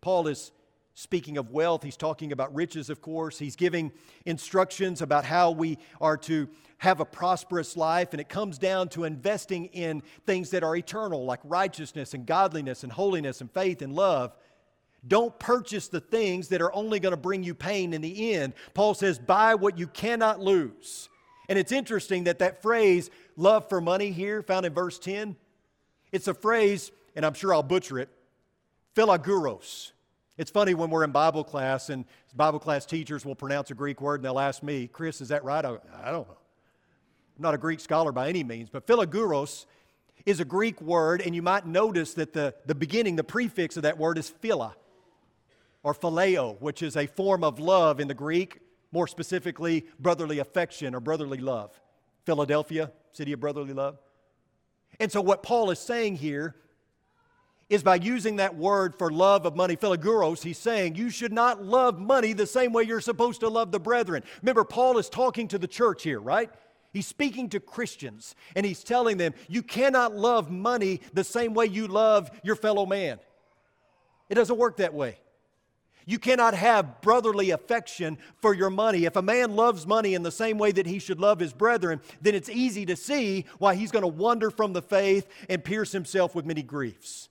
Paul 0.00 0.28
is 0.28 0.52
speaking 0.94 1.38
of 1.38 1.50
wealth. 1.50 1.82
He's 1.82 1.96
talking 1.96 2.32
about 2.32 2.54
riches, 2.54 2.90
of 2.90 3.00
course. 3.00 3.38
He's 3.38 3.56
giving 3.56 3.92
instructions 4.26 5.02
about 5.02 5.24
how 5.24 5.50
we 5.50 5.78
are 6.00 6.16
to 6.18 6.48
have 6.78 7.00
a 7.00 7.04
prosperous 7.04 7.76
life, 7.76 8.08
and 8.12 8.20
it 8.20 8.28
comes 8.28 8.58
down 8.58 8.88
to 8.90 9.04
investing 9.04 9.66
in 9.66 10.02
things 10.26 10.50
that 10.50 10.62
are 10.62 10.76
eternal, 10.76 11.24
like 11.24 11.40
righteousness 11.44 12.14
and 12.14 12.26
godliness 12.26 12.82
and 12.82 12.92
holiness 12.92 13.40
and 13.40 13.50
faith 13.50 13.82
and 13.82 13.94
love. 13.94 14.34
Don't 15.06 15.38
purchase 15.38 15.88
the 15.88 16.00
things 16.00 16.48
that 16.48 16.60
are 16.60 16.74
only 16.74 17.00
going 17.00 17.12
to 17.12 17.16
bring 17.16 17.42
you 17.42 17.54
pain 17.54 17.94
in 17.94 18.02
the 18.02 18.34
end. 18.34 18.54
Paul 18.74 18.94
says, 18.94 19.18
buy 19.18 19.54
what 19.54 19.78
you 19.78 19.86
cannot 19.86 20.40
lose. 20.40 21.08
And 21.48 21.58
it's 21.58 21.72
interesting 21.72 22.24
that 22.24 22.38
that 22.40 22.62
phrase, 22.62 23.10
love 23.36 23.68
for 23.68 23.80
money, 23.80 24.10
here, 24.10 24.42
found 24.42 24.66
in 24.66 24.74
verse 24.74 24.98
10, 24.98 25.36
it's 26.12 26.28
a 26.28 26.34
phrase, 26.34 26.92
and 27.16 27.24
I'm 27.24 27.34
sure 27.34 27.54
I'll 27.54 27.62
butcher 27.62 27.98
it, 27.98 28.08
philaguros. 28.94 29.92
It's 30.38 30.50
funny 30.50 30.74
when 30.74 30.90
we're 30.90 31.04
in 31.04 31.10
Bible 31.10 31.44
class 31.44 31.90
and 31.90 32.04
Bible 32.34 32.58
class 32.58 32.86
teachers 32.86 33.24
will 33.24 33.34
pronounce 33.34 33.70
a 33.70 33.74
Greek 33.74 34.00
word 34.00 34.16
and 34.16 34.24
they'll 34.24 34.38
ask 34.38 34.62
me, 34.62 34.86
Chris, 34.86 35.20
is 35.20 35.28
that 35.28 35.44
right? 35.44 35.64
I, 35.64 35.76
I 36.02 36.10
don't 36.10 36.26
know. 36.26 36.38
I'm 37.36 37.42
not 37.42 37.54
a 37.54 37.58
Greek 37.58 37.80
scholar 37.80 38.12
by 38.12 38.28
any 38.28 38.42
means, 38.42 38.70
but 38.70 38.86
philaguros 38.86 39.66
is 40.26 40.40
a 40.40 40.44
Greek 40.44 40.80
word, 40.80 41.22
and 41.22 41.34
you 41.34 41.42
might 41.42 41.66
notice 41.66 42.14
that 42.14 42.32
the, 42.32 42.54
the 42.66 42.74
beginning, 42.74 43.16
the 43.16 43.24
prefix 43.24 43.76
of 43.76 43.82
that 43.84 43.98
word 43.98 44.18
is 44.18 44.28
phila 44.28 44.74
or 45.82 45.94
phileo, 45.94 46.60
which 46.60 46.82
is 46.82 46.96
a 46.96 47.06
form 47.06 47.42
of 47.42 47.58
love 47.58 48.00
in 48.00 48.08
the 48.08 48.14
Greek, 48.14 48.60
more 48.92 49.06
specifically, 49.06 49.86
brotherly 49.98 50.38
affection 50.38 50.94
or 50.94 51.00
brotherly 51.00 51.38
love. 51.38 51.78
Philadelphia, 52.24 52.92
city 53.12 53.32
of 53.32 53.40
brotherly 53.40 53.72
love. 53.72 53.98
And 54.98 55.10
so, 55.10 55.20
what 55.20 55.42
Paul 55.42 55.70
is 55.70 55.78
saying 55.78 56.16
here 56.16 56.54
is 57.70 57.84
by 57.84 57.94
using 57.94 58.36
that 58.36 58.56
word 58.56 58.96
for 58.98 59.10
love 59.10 59.46
of 59.46 59.56
money, 59.56 59.76
philaguros, 59.76 60.42
he's 60.42 60.58
saying 60.58 60.96
you 60.96 61.08
should 61.08 61.32
not 61.32 61.64
love 61.64 61.98
money 61.98 62.32
the 62.32 62.46
same 62.46 62.72
way 62.72 62.82
you're 62.82 63.00
supposed 63.00 63.40
to 63.40 63.48
love 63.48 63.70
the 63.70 63.80
brethren. 63.80 64.22
Remember, 64.42 64.64
Paul 64.64 64.98
is 64.98 65.08
talking 65.08 65.48
to 65.48 65.58
the 65.58 65.68
church 65.68 66.02
here, 66.02 66.20
right? 66.20 66.50
He's 66.92 67.06
speaking 67.06 67.48
to 67.50 67.60
Christians 67.60 68.34
and 68.56 68.66
he's 68.66 68.82
telling 68.82 69.16
them 69.16 69.32
you 69.48 69.62
cannot 69.62 70.16
love 70.16 70.50
money 70.50 71.00
the 71.14 71.22
same 71.22 71.54
way 71.54 71.66
you 71.66 71.86
love 71.86 72.28
your 72.42 72.56
fellow 72.56 72.84
man. 72.84 73.20
It 74.28 74.34
doesn't 74.34 74.58
work 74.58 74.78
that 74.78 74.92
way. 74.92 75.18
You 76.06 76.18
cannot 76.18 76.54
have 76.54 77.00
brotherly 77.02 77.50
affection 77.50 78.18
for 78.40 78.52
your 78.52 78.70
money. 78.70 79.04
If 79.04 79.14
a 79.14 79.22
man 79.22 79.54
loves 79.54 79.86
money 79.86 80.14
in 80.14 80.24
the 80.24 80.32
same 80.32 80.58
way 80.58 80.72
that 80.72 80.86
he 80.86 80.98
should 80.98 81.20
love 81.20 81.38
his 81.38 81.52
brethren, 81.52 82.00
then 82.20 82.34
it's 82.34 82.48
easy 82.48 82.84
to 82.86 82.96
see 82.96 83.44
why 83.58 83.76
he's 83.76 83.92
going 83.92 84.02
to 84.02 84.08
wander 84.08 84.50
from 84.50 84.72
the 84.72 84.82
faith 84.82 85.28
and 85.48 85.62
pierce 85.62 85.92
himself 85.92 86.34
with 86.34 86.44
many 86.44 86.64
griefs. 86.64 87.28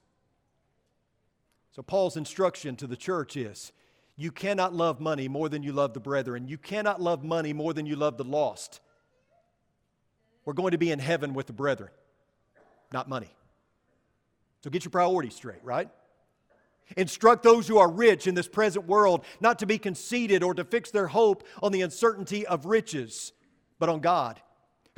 So, 1.79 1.83
Paul's 1.83 2.17
instruction 2.17 2.75
to 2.75 2.87
the 2.87 2.97
church 2.97 3.37
is 3.37 3.71
you 4.17 4.33
cannot 4.33 4.73
love 4.73 4.99
money 4.99 5.29
more 5.29 5.47
than 5.47 5.63
you 5.63 5.71
love 5.71 5.93
the 5.93 6.01
brethren. 6.01 6.45
You 6.45 6.57
cannot 6.57 7.01
love 7.01 7.23
money 7.23 7.53
more 7.53 7.73
than 7.73 7.85
you 7.85 7.95
love 7.95 8.17
the 8.17 8.25
lost. 8.25 8.81
We're 10.43 10.51
going 10.51 10.71
to 10.71 10.77
be 10.77 10.91
in 10.91 10.99
heaven 10.99 11.33
with 11.33 11.47
the 11.47 11.53
brethren, 11.53 11.91
not 12.91 13.07
money. 13.07 13.33
So, 14.61 14.69
get 14.69 14.83
your 14.83 14.91
priorities 14.91 15.35
straight, 15.35 15.63
right? 15.63 15.89
Instruct 16.97 17.43
those 17.43 17.65
who 17.65 17.77
are 17.77 17.89
rich 17.89 18.27
in 18.27 18.35
this 18.35 18.49
present 18.49 18.85
world 18.85 19.23
not 19.39 19.59
to 19.59 19.65
be 19.65 19.77
conceited 19.77 20.43
or 20.43 20.53
to 20.55 20.65
fix 20.65 20.91
their 20.91 21.07
hope 21.07 21.47
on 21.63 21.71
the 21.71 21.81
uncertainty 21.81 22.45
of 22.45 22.65
riches, 22.65 23.31
but 23.79 23.87
on 23.87 24.01
God 24.01 24.41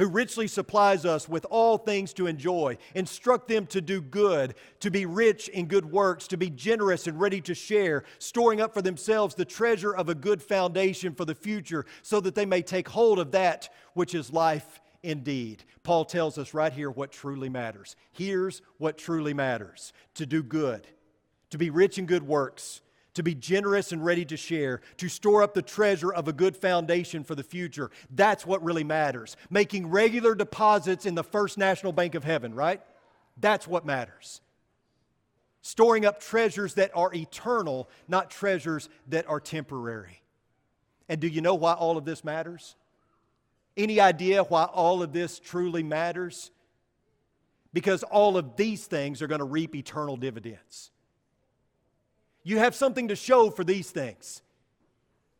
who 0.01 0.07
richly 0.07 0.47
supplies 0.47 1.05
us 1.05 1.29
with 1.29 1.45
all 1.51 1.77
things 1.77 2.11
to 2.11 2.25
enjoy. 2.25 2.75
Instruct 2.95 3.47
them 3.47 3.67
to 3.67 3.79
do 3.79 4.01
good, 4.01 4.55
to 4.79 4.89
be 4.89 5.05
rich 5.05 5.47
in 5.49 5.67
good 5.67 5.85
works, 5.85 6.27
to 6.27 6.37
be 6.37 6.49
generous 6.49 7.05
and 7.05 7.21
ready 7.21 7.39
to 7.39 7.53
share, 7.53 8.03
storing 8.17 8.59
up 8.59 8.73
for 8.73 8.81
themselves 8.81 9.35
the 9.35 9.45
treasure 9.45 9.95
of 9.95 10.09
a 10.09 10.15
good 10.15 10.41
foundation 10.41 11.13
for 11.13 11.23
the 11.23 11.35
future, 11.35 11.85
so 12.01 12.19
that 12.19 12.33
they 12.33 12.47
may 12.47 12.63
take 12.63 12.89
hold 12.89 13.19
of 13.19 13.29
that 13.29 13.69
which 13.93 14.15
is 14.15 14.33
life 14.33 14.81
indeed. 15.03 15.63
Paul 15.83 16.05
tells 16.05 16.39
us 16.39 16.55
right 16.55 16.73
here 16.73 16.89
what 16.89 17.11
truly 17.11 17.49
matters. 17.49 17.95
Here's 18.11 18.63
what 18.79 18.97
truly 18.97 19.35
matters 19.35 19.93
to 20.15 20.25
do 20.25 20.41
good, 20.41 20.87
to 21.51 21.59
be 21.59 21.69
rich 21.69 21.99
in 21.99 22.07
good 22.07 22.23
works 22.23 22.81
to 23.13 23.23
be 23.23 23.35
generous 23.35 23.91
and 23.91 24.03
ready 24.03 24.25
to 24.25 24.37
share, 24.37 24.81
to 24.97 25.09
store 25.09 25.43
up 25.43 25.53
the 25.53 25.61
treasure 25.61 26.13
of 26.13 26.27
a 26.27 26.33
good 26.33 26.55
foundation 26.55 27.23
for 27.23 27.35
the 27.35 27.43
future. 27.43 27.91
That's 28.09 28.45
what 28.45 28.63
really 28.63 28.83
matters. 28.83 29.35
Making 29.49 29.87
regular 29.87 30.35
deposits 30.35 31.05
in 31.05 31.15
the 31.15 31.23
First 31.23 31.57
National 31.57 31.91
Bank 31.91 32.15
of 32.15 32.23
Heaven, 32.23 32.53
right? 32.53 32.81
That's 33.37 33.67
what 33.67 33.85
matters. 33.85 34.41
Storing 35.61 36.05
up 36.05 36.19
treasures 36.19 36.75
that 36.75 36.91
are 36.95 37.13
eternal, 37.13 37.89
not 38.07 38.31
treasures 38.31 38.89
that 39.07 39.27
are 39.27 39.39
temporary. 39.39 40.21
And 41.07 41.19
do 41.19 41.27
you 41.27 41.41
know 41.41 41.55
why 41.55 41.73
all 41.73 41.97
of 41.97 42.05
this 42.05 42.23
matters? 42.23 42.75
Any 43.77 43.99
idea 43.99 44.43
why 44.43 44.63
all 44.63 45.03
of 45.03 45.13
this 45.13 45.39
truly 45.39 45.83
matters? 45.83 46.51
Because 47.73 48.03
all 48.03 48.37
of 48.37 48.55
these 48.55 48.85
things 48.85 49.21
are 49.21 49.27
going 49.27 49.39
to 49.39 49.45
reap 49.45 49.75
eternal 49.75 50.17
dividends. 50.17 50.91
You 52.43 52.57
have 52.57 52.75
something 52.75 53.07
to 53.09 53.15
show 53.15 53.49
for 53.49 53.63
these 53.63 53.91
things. 53.91 54.41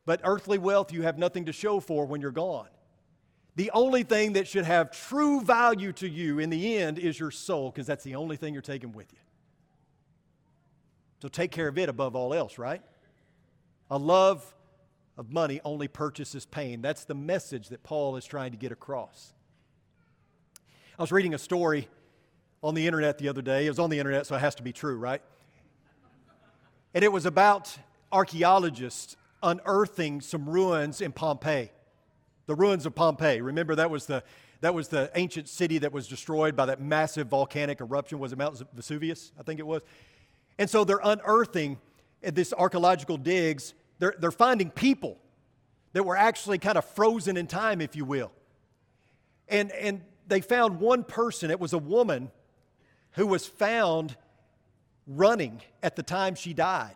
But 0.06 0.22
earthly 0.24 0.58
wealth, 0.58 0.92
you 0.92 1.04
have 1.04 1.18
nothing 1.18 1.46
to 1.46 1.54
show 1.54 1.80
for 1.80 2.06
when 2.06 2.22
you're 2.22 2.32
gone. 2.32 2.68
The 3.56 3.72
only 3.72 4.04
thing 4.04 4.34
that 4.34 4.48
should 4.48 4.66
have 4.66 4.92
true 4.92 5.42
value 5.42 5.92
to 5.94 6.08
you 6.08 6.40
in 6.40 6.50
the 6.50 6.78
end 6.78 6.98
is 6.98 7.20
your 7.20 7.32
soul, 7.32 7.70
because 7.70 7.86
that's 7.86 8.04
the 8.04 8.16
only 8.16 8.38
thing 8.38 8.54
you're 8.54 8.62
taking 8.62 8.94
with 8.94 9.12
you. 9.12 9.20
So 11.22 11.28
take 11.28 11.52
care 11.52 11.68
of 11.68 11.78
it 11.78 11.90
above 11.90 12.16
all 12.16 12.34
else, 12.34 12.58
right? 12.58 12.82
A 13.92 13.98
love 13.98 14.56
of 15.18 15.32
money 15.32 15.62
only 15.64 15.88
purchases 15.88 16.46
pain. 16.46 16.82
That's 16.82 17.04
the 17.06 17.14
message 17.14 17.70
that 17.70 17.84
Paul 17.84 18.16
is 18.16 18.26
trying 18.26 18.52
to 18.52 18.58
get 18.58 18.72
across. 18.72 19.34
I 20.98 21.04
was 21.04 21.12
reading 21.12 21.34
a 21.34 21.38
story 21.38 21.90
on 22.64 22.74
the 22.74 22.88
internet 22.88 23.18
the 23.18 23.28
other 23.28 23.42
day. 23.42 23.66
It 23.66 23.70
was 23.70 23.80
on 23.80 23.90
the 23.90 24.00
internet, 24.00 24.26
so 24.26 24.36
it 24.36 24.40
has 24.40 24.56
to 24.56 24.64
be 24.64 24.72
true, 24.74 24.98
right? 24.98 25.22
And 26.93 27.04
it 27.04 27.12
was 27.12 27.25
about 27.25 27.77
archaeologists 28.12 29.15
unearthing 29.41 30.21
some 30.21 30.47
ruins 30.47 31.01
in 31.01 31.12
Pompeii. 31.12 31.71
The 32.47 32.56
ruins 32.56 32.86
of 32.86 32.95
Pompeii. 32.95 33.41
Remember, 33.41 33.75
that 33.75 33.89
was 33.89 34.06
the, 34.06 34.23
that 34.62 34.73
was 34.73 34.89
the 34.89 35.10
ancient 35.15 35.47
city 35.47 35.80
that 35.80 35.93
was 35.93 36.08
destroyed 36.08 36.56
by 36.56 36.65
that 36.67 36.82
massive 36.82 37.27
volcanic 37.27 37.82
eruption. 37.82 38.19
Was 38.19 38.34
it 38.34 38.38
Mount 38.38 38.62
Vesuvius? 38.73 39.32
I 39.39 39.43
think 39.43 39.60
it 39.60 39.65
was. 39.65 39.82
And 40.60 40.69
so 40.69 40.84
they're 40.84 40.99
unearthing 41.04 41.80
this 42.21 42.54
archaeological 42.54 43.17
digs. 43.17 43.73
They're, 43.99 44.15
they're 44.19 44.32
finding 44.32 44.69
people 44.69 45.17
that 45.93 46.04
were 46.04 46.17
actually 46.17 46.58
kind 46.58 46.77
of 46.77 46.86
frozen 46.86 47.38
in 47.38 47.47
time, 47.47 47.82
if 47.82 47.95
you 47.95 48.06
will. 48.06 48.32
And, 49.47 49.71
and 49.71 50.01
they 50.27 50.41
found 50.41 50.80
one 50.80 51.04
person, 51.04 51.51
it 51.51 51.60
was 51.60 51.73
a 51.73 51.77
woman 51.77 52.32
who 53.12 53.27
was 53.27 53.45
found 53.45 54.15
running 55.17 55.62
at 55.84 55.95
the 55.95 56.04
time 56.04 56.36
she 56.36 56.54
died. 56.54 56.95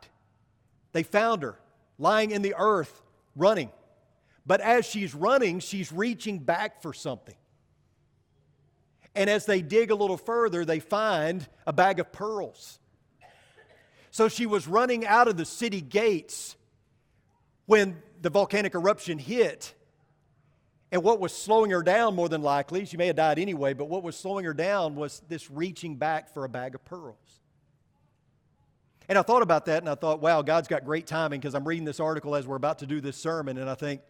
They 0.92 1.04
found 1.04 1.44
her 1.44 1.58
lying 1.98 2.32
in 2.32 2.42
the 2.42 2.56
earth, 2.58 3.02
running. 3.36 3.72
But 4.46 4.62
as 4.62 4.86
she's 4.86 5.16
running, 5.16 5.60
she's 5.60 5.92
reaching 5.92 6.40
back 6.40 6.82
for 6.82 6.94
something. 6.94 7.36
And 9.16 9.30
as 9.30 9.46
they 9.46 9.62
dig 9.62 9.92
a 9.92 9.96
little 9.96 10.18
further, 10.18 10.66
they 10.66 10.80
find 10.80 11.48
a 11.66 11.74
bag 11.74 12.00
of 12.00 12.12
pearls. 12.12 12.80
So 14.12 14.28
she 14.28 14.46
was 14.46 14.68
running 14.68 15.06
out 15.06 15.28
of 15.28 15.38
the 15.38 15.46
city 15.46 15.82
gates 15.82 16.56
when 17.66 18.02
the 18.22 18.30
volcanic 18.30 18.76
eruption 18.76 19.18
hit. 19.18 19.74
And 20.92 21.04
what 21.04 21.20
was 21.20 21.34
slowing 21.34 21.72
her 21.72 21.82
down, 21.82 22.16
more 22.16 22.30
than 22.30 22.42
likely, 22.42 22.86
she 22.86 22.98
may 22.98 23.08
have 23.08 23.16
died 23.16 23.40
anyway, 23.40 23.74
but 23.74 23.90
what 23.90 24.04
was 24.04 24.16
slowing 24.16 24.46
her 24.46 24.54
down 24.54 24.96
was 24.96 25.22
this 25.28 25.50
reaching 25.50 25.96
back 25.96 26.34
for 26.34 26.46
a 26.46 26.50
bag 26.50 26.76
of 26.76 26.86
pearls. 26.86 27.42
And 29.08 29.18
I 29.18 29.22
thought 29.22 29.42
about 29.42 29.66
that 29.66 29.84
and 29.84 29.90
I 29.90 29.96
thought, 29.96 30.20
wow, 30.22 30.42
God's 30.42 30.68
got 30.68 30.84
great 30.84 31.06
timing 31.08 31.40
because 31.40 31.54
I'm 31.54 31.68
reading 31.68 31.86
this 31.86 32.00
article 32.00 32.36
as 32.36 32.48
we're 32.48 32.56
about 32.56 32.80
to 32.80 32.88
do 32.88 33.02
this 33.02 33.18
sermon. 33.18 33.58
And 33.58 33.70
I 33.70 33.76
think, 33.76 34.02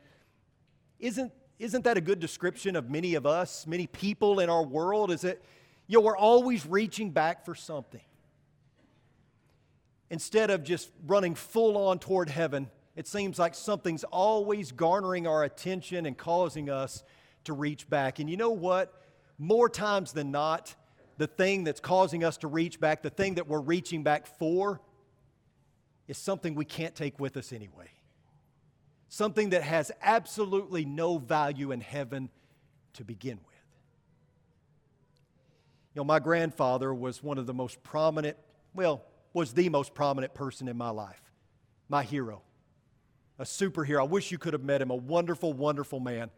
isn't, 1.00 1.32
isn't 1.60 1.84
that 1.84 1.98
a 1.98 2.02
good 2.02 2.20
description 2.20 2.76
of 2.76 2.90
many 2.90 3.16
of 3.16 3.26
us, 3.26 3.68
many 3.68 3.88
people 3.88 4.40
in 4.40 4.50
our 4.50 4.64
world? 4.64 5.12
Is 5.12 5.24
it, 5.24 5.44
you 5.88 6.00
know, 6.00 6.06
we're 6.06 6.18
always 6.18 6.66
reaching 6.66 7.12
back 7.12 7.46
for 7.46 7.56
something. 7.56 8.02
instead 10.10 10.50
of 10.50 10.64
just 10.64 10.92
running 11.06 11.36
full 11.36 11.78
on 11.78 12.00
toward 12.00 12.30
heaven, 12.30 12.70
it 12.96 13.08
seems 13.08 13.40
like 13.40 13.56
something's 13.56 14.04
always 14.06 14.72
garnering 14.72 15.28
our 15.28 15.44
attention 15.44 16.06
and 16.06 16.18
causing 16.18 16.70
us 16.70 17.04
to 17.44 17.54
reach 17.54 17.90
back. 17.90 18.20
And 18.20 18.30
you 18.30 18.38
know 18.38 18.52
what? 18.52 18.94
More 19.38 19.68
times 19.68 20.14
than 20.14 20.32
not, 20.32 20.74
the 21.18 21.28
thing 21.28 21.64
that's 21.64 21.80
causing 21.80 22.24
us 22.24 22.38
to 22.38 22.48
reach 22.48 22.80
back, 22.80 23.02
the 23.02 23.10
thing 23.10 23.36
that 23.36 23.48
we're 23.48 23.60
reaching 23.60 24.04
back 24.04 24.26
for, 24.26 24.82
is 26.08 26.18
something 26.18 26.56
we 26.56 26.66
can't 26.66 26.96
take 26.96 27.20
with 27.20 27.38
us 27.38 27.52
anyway. 27.52 27.90
Something 29.10 29.52
that 29.52 29.64
has 29.64 29.92
absolutely 30.02 30.86
no 30.86 31.18
value 31.18 31.72
in 31.72 31.82
heaven 31.82 32.30
to 32.94 33.04
begin 33.04 33.38
with. 33.46 33.56
You 35.94 36.02
know, 36.02 36.04
my 36.04 36.20
grandfather 36.20 36.94
was 36.94 37.24
one 37.24 37.38
of 37.38 37.46
the 37.46 37.54
most 37.54 37.82
prominent, 37.82 38.38
well, 38.74 39.04
was 39.34 39.54
the 39.54 39.70
most 39.70 39.94
prominent 39.94 40.34
person 40.34 40.68
in 40.68 40.78
my 40.78 40.90
life, 40.90 41.22
my 41.88 42.04
hero, 42.04 42.42
a 43.40 43.44
superhero. 43.44 44.00
I 44.00 44.04
wish 44.04 44.32
you 44.32 44.38
could 44.38 44.54
have 44.54 44.64
met 44.64 44.82
him, 44.82 44.92
a 44.92 44.96
wonderful, 44.96 45.54
wonderful 45.54 46.00
man. 46.00 46.30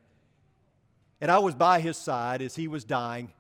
And 1.20 1.32
I 1.32 1.40
was 1.40 1.56
by 1.56 1.80
his 1.80 1.98
side 1.98 2.42
as 2.42 2.56
he 2.56 2.68
was 2.68 2.84
dying. 2.84 3.32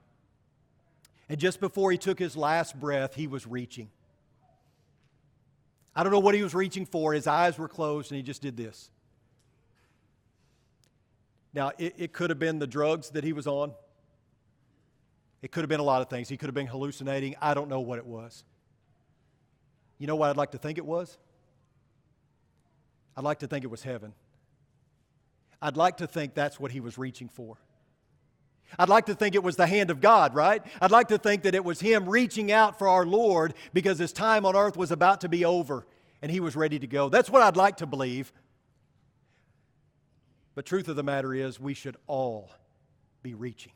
And 1.29 1.39
just 1.39 1.59
before 1.59 1.91
he 1.91 1.97
took 1.97 2.17
his 2.17 2.35
last 2.35 2.79
breath, 2.79 3.13
he 3.13 3.27
was 3.27 3.45
reaching. 3.45 3.89
I 5.97 6.03
don't 6.03 6.11
know 6.11 6.19
what 6.19 6.35
he 6.35 6.43
was 6.43 6.53
reaching 6.53 6.85
for. 6.85 7.11
His 7.11 7.25
eyes 7.25 7.57
were 7.57 7.67
closed, 7.67 8.11
and 8.11 8.17
he 8.17 8.21
just 8.21 8.39
did 8.39 8.55
this. 8.55 8.91
Now, 11.55 11.71
it, 11.79 11.95
it, 11.97 12.13
could 12.13 12.29
have 12.29 12.37
been 12.37 12.59
the 12.59 12.67
drugs 12.67 13.09
that 13.09 13.23
he 13.23 13.33
was 13.33 13.47
on. 13.47 13.73
It 15.41 15.51
could 15.51 15.61
have 15.61 15.69
been 15.69 15.79
a 15.79 15.83
lot 15.83 16.03
of 16.03 16.09
things. 16.09 16.29
He 16.29 16.37
could 16.37 16.49
have 16.49 16.53
been 16.53 16.67
hallucinating. 16.67 17.35
I 17.41 17.55
don't 17.55 17.67
know 17.67 17.79
what 17.79 17.97
it 17.97 18.05
was. 18.05 18.43
You 19.97 20.05
know 20.05 20.15
what 20.15 20.29
I'd 20.29 20.37
like 20.37 20.51
to 20.51 20.59
think 20.59 20.77
it 20.77 20.85
was? 20.85 21.17
I'd 23.15 23.23
like 23.23 23.39
to 23.39 23.47
think 23.47 23.63
it 23.63 23.71
was 23.71 23.81
heaven. 23.81 24.13
I'd 25.59 25.77
like 25.77 25.97
to 25.97 26.05
think 26.05 26.35
that's 26.35 26.59
what 26.59 26.71
he 26.71 26.79
was 26.79 26.99
reaching 26.99 27.27
for. 27.27 27.57
I'd 28.77 28.89
like 28.89 29.05
to 29.05 29.15
think 29.15 29.35
it 29.35 29.43
was 29.43 29.55
the 29.55 29.67
hand 29.67 29.89
of 29.89 30.01
God, 30.01 30.35
right? 30.35 30.61
I'd 30.81 30.91
like 30.91 31.07
to 31.09 31.17
think 31.17 31.43
that 31.43 31.55
it 31.55 31.63
was 31.63 31.79
him 31.79 32.07
reaching 32.07 32.51
out 32.51 32.77
for 32.77 32.87
our 32.87 33.05
Lord 33.05 33.53
because 33.73 33.97
his 33.97 34.11
time 34.11 34.45
on 34.45 34.55
earth 34.55 34.77
was 34.77 34.91
about 34.91 35.21
to 35.21 35.29
be 35.29 35.45
over 35.45 35.85
and 36.21 36.31
he 36.31 36.39
was 36.39 36.55
ready 36.55 36.79
to 36.79 36.87
go. 36.87 37.09
That's 37.09 37.29
what 37.29 37.41
I'd 37.41 37.55
like 37.55 37.77
to 37.77 37.85
believe. 37.85 38.33
But 40.55 40.65
truth 40.65 40.87
of 40.87 40.95
the 40.95 41.03
matter 41.03 41.33
is 41.33 41.59
we 41.59 41.73
should 41.73 41.97
all 42.07 42.51
be 43.21 43.33
reaching. 43.33 43.73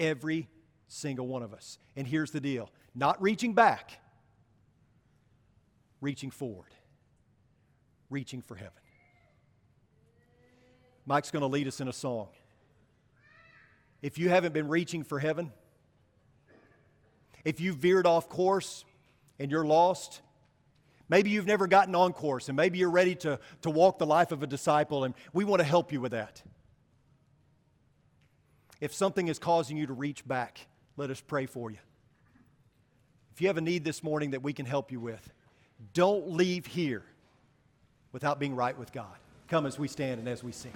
Every 0.00 0.48
single 0.88 1.26
one 1.26 1.42
of 1.42 1.52
us. 1.52 1.78
And 1.96 2.06
here's 2.06 2.30
the 2.30 2.40
deal, 2.40 2.70
not 2.94 3.20
reaching 3.20 3.52
back, 3.54 3.98
reaching 6.00 6.30
forward. 6.30 6.72
Reaching 8.08 8.40
for 8.40 8.54
heaven. 8.54 8.70
Mike's 11.06 11.32
going 11.32 11.40
to 11.40 11.48
lead 11.48 11.66
us 11.66 11.80
in 11.80 11.88
a 11.88 11.92
song 11.92 12.28
if 14.06 14.18
you 14.18 14.28
haven't 14.28 14.54
been 14.54 14.68
reaching 14.68 15.02
for 15.02 15.18
heaven, 15.18 15.50
if 17.44 17.58
you've 17.58 17.78
veered 17.78 18.06
off 18.06 18.28
course 18.28 18.84
and 19.40 19.50
you're 19.50 19.64
lost, 19.64 20.20
maybe 21.08 21.30
you've 21.30 21.48
never 21.48 21.66
gotten 21.66 21.96
on 21.96 22.12
course 22.12 22.48
and 22.48 22.54
maybe 22.54 22.78
you're 22.78 22.88
ready 22.88 23.16
to, 23.16 23.40
to 23.62 23.68
walk 23.68 23.98
the 23.98 24.06
life 24.06 24.30
of 24.30 24.44
a 24.44 24.46
disciple, 24.46 25.02
and 25.02 25.12
we 25.32 25.42
want 25.42 25.58
to 25.58 25.64
help 25.64 25.90
you 25.92 26.00
with 26.00 26.12
that. 26.12 26.40
If 28.80 28.94
something 28.94 29.26
is 29.26 29.40
causing 29.40 29.76
you 29.76 29.88
to 29.88 29.92
reach 29.92 30.24
back, 30.24 30.60
let 30.96 31.10
us 31.10 31.20
pray 31.20 31.46
for 31.46 31.72
you. 31.72 31.78
If 33.34 33.40
you 33.40 33.48
have 33.48 33.56
a 33.56 33.60
need 33.60 33.82
this 33.82 34.04
morning 34.04 34.30
that 34.30 34.42
we 34.44 34.52
can 34.52 34.66
help 34.66 34.92
you 34.92 35.00
with, 35.00 35.32
don't 35.94 36.30
leave 36.30 36.64
here 36.64 37.02
without 38.12 38.38
being 38.38 38.54
right 38.54 38.78
with 38.78 38.92
God. 38.92 39.16
Come 39.48 39.66
as 39.66 39.80
we 39.80 39.88
stand 39.88 40.20
and 40.20 40.28
as 40.28 40.44
we 40.44 40.52
sing. 40.52 40.72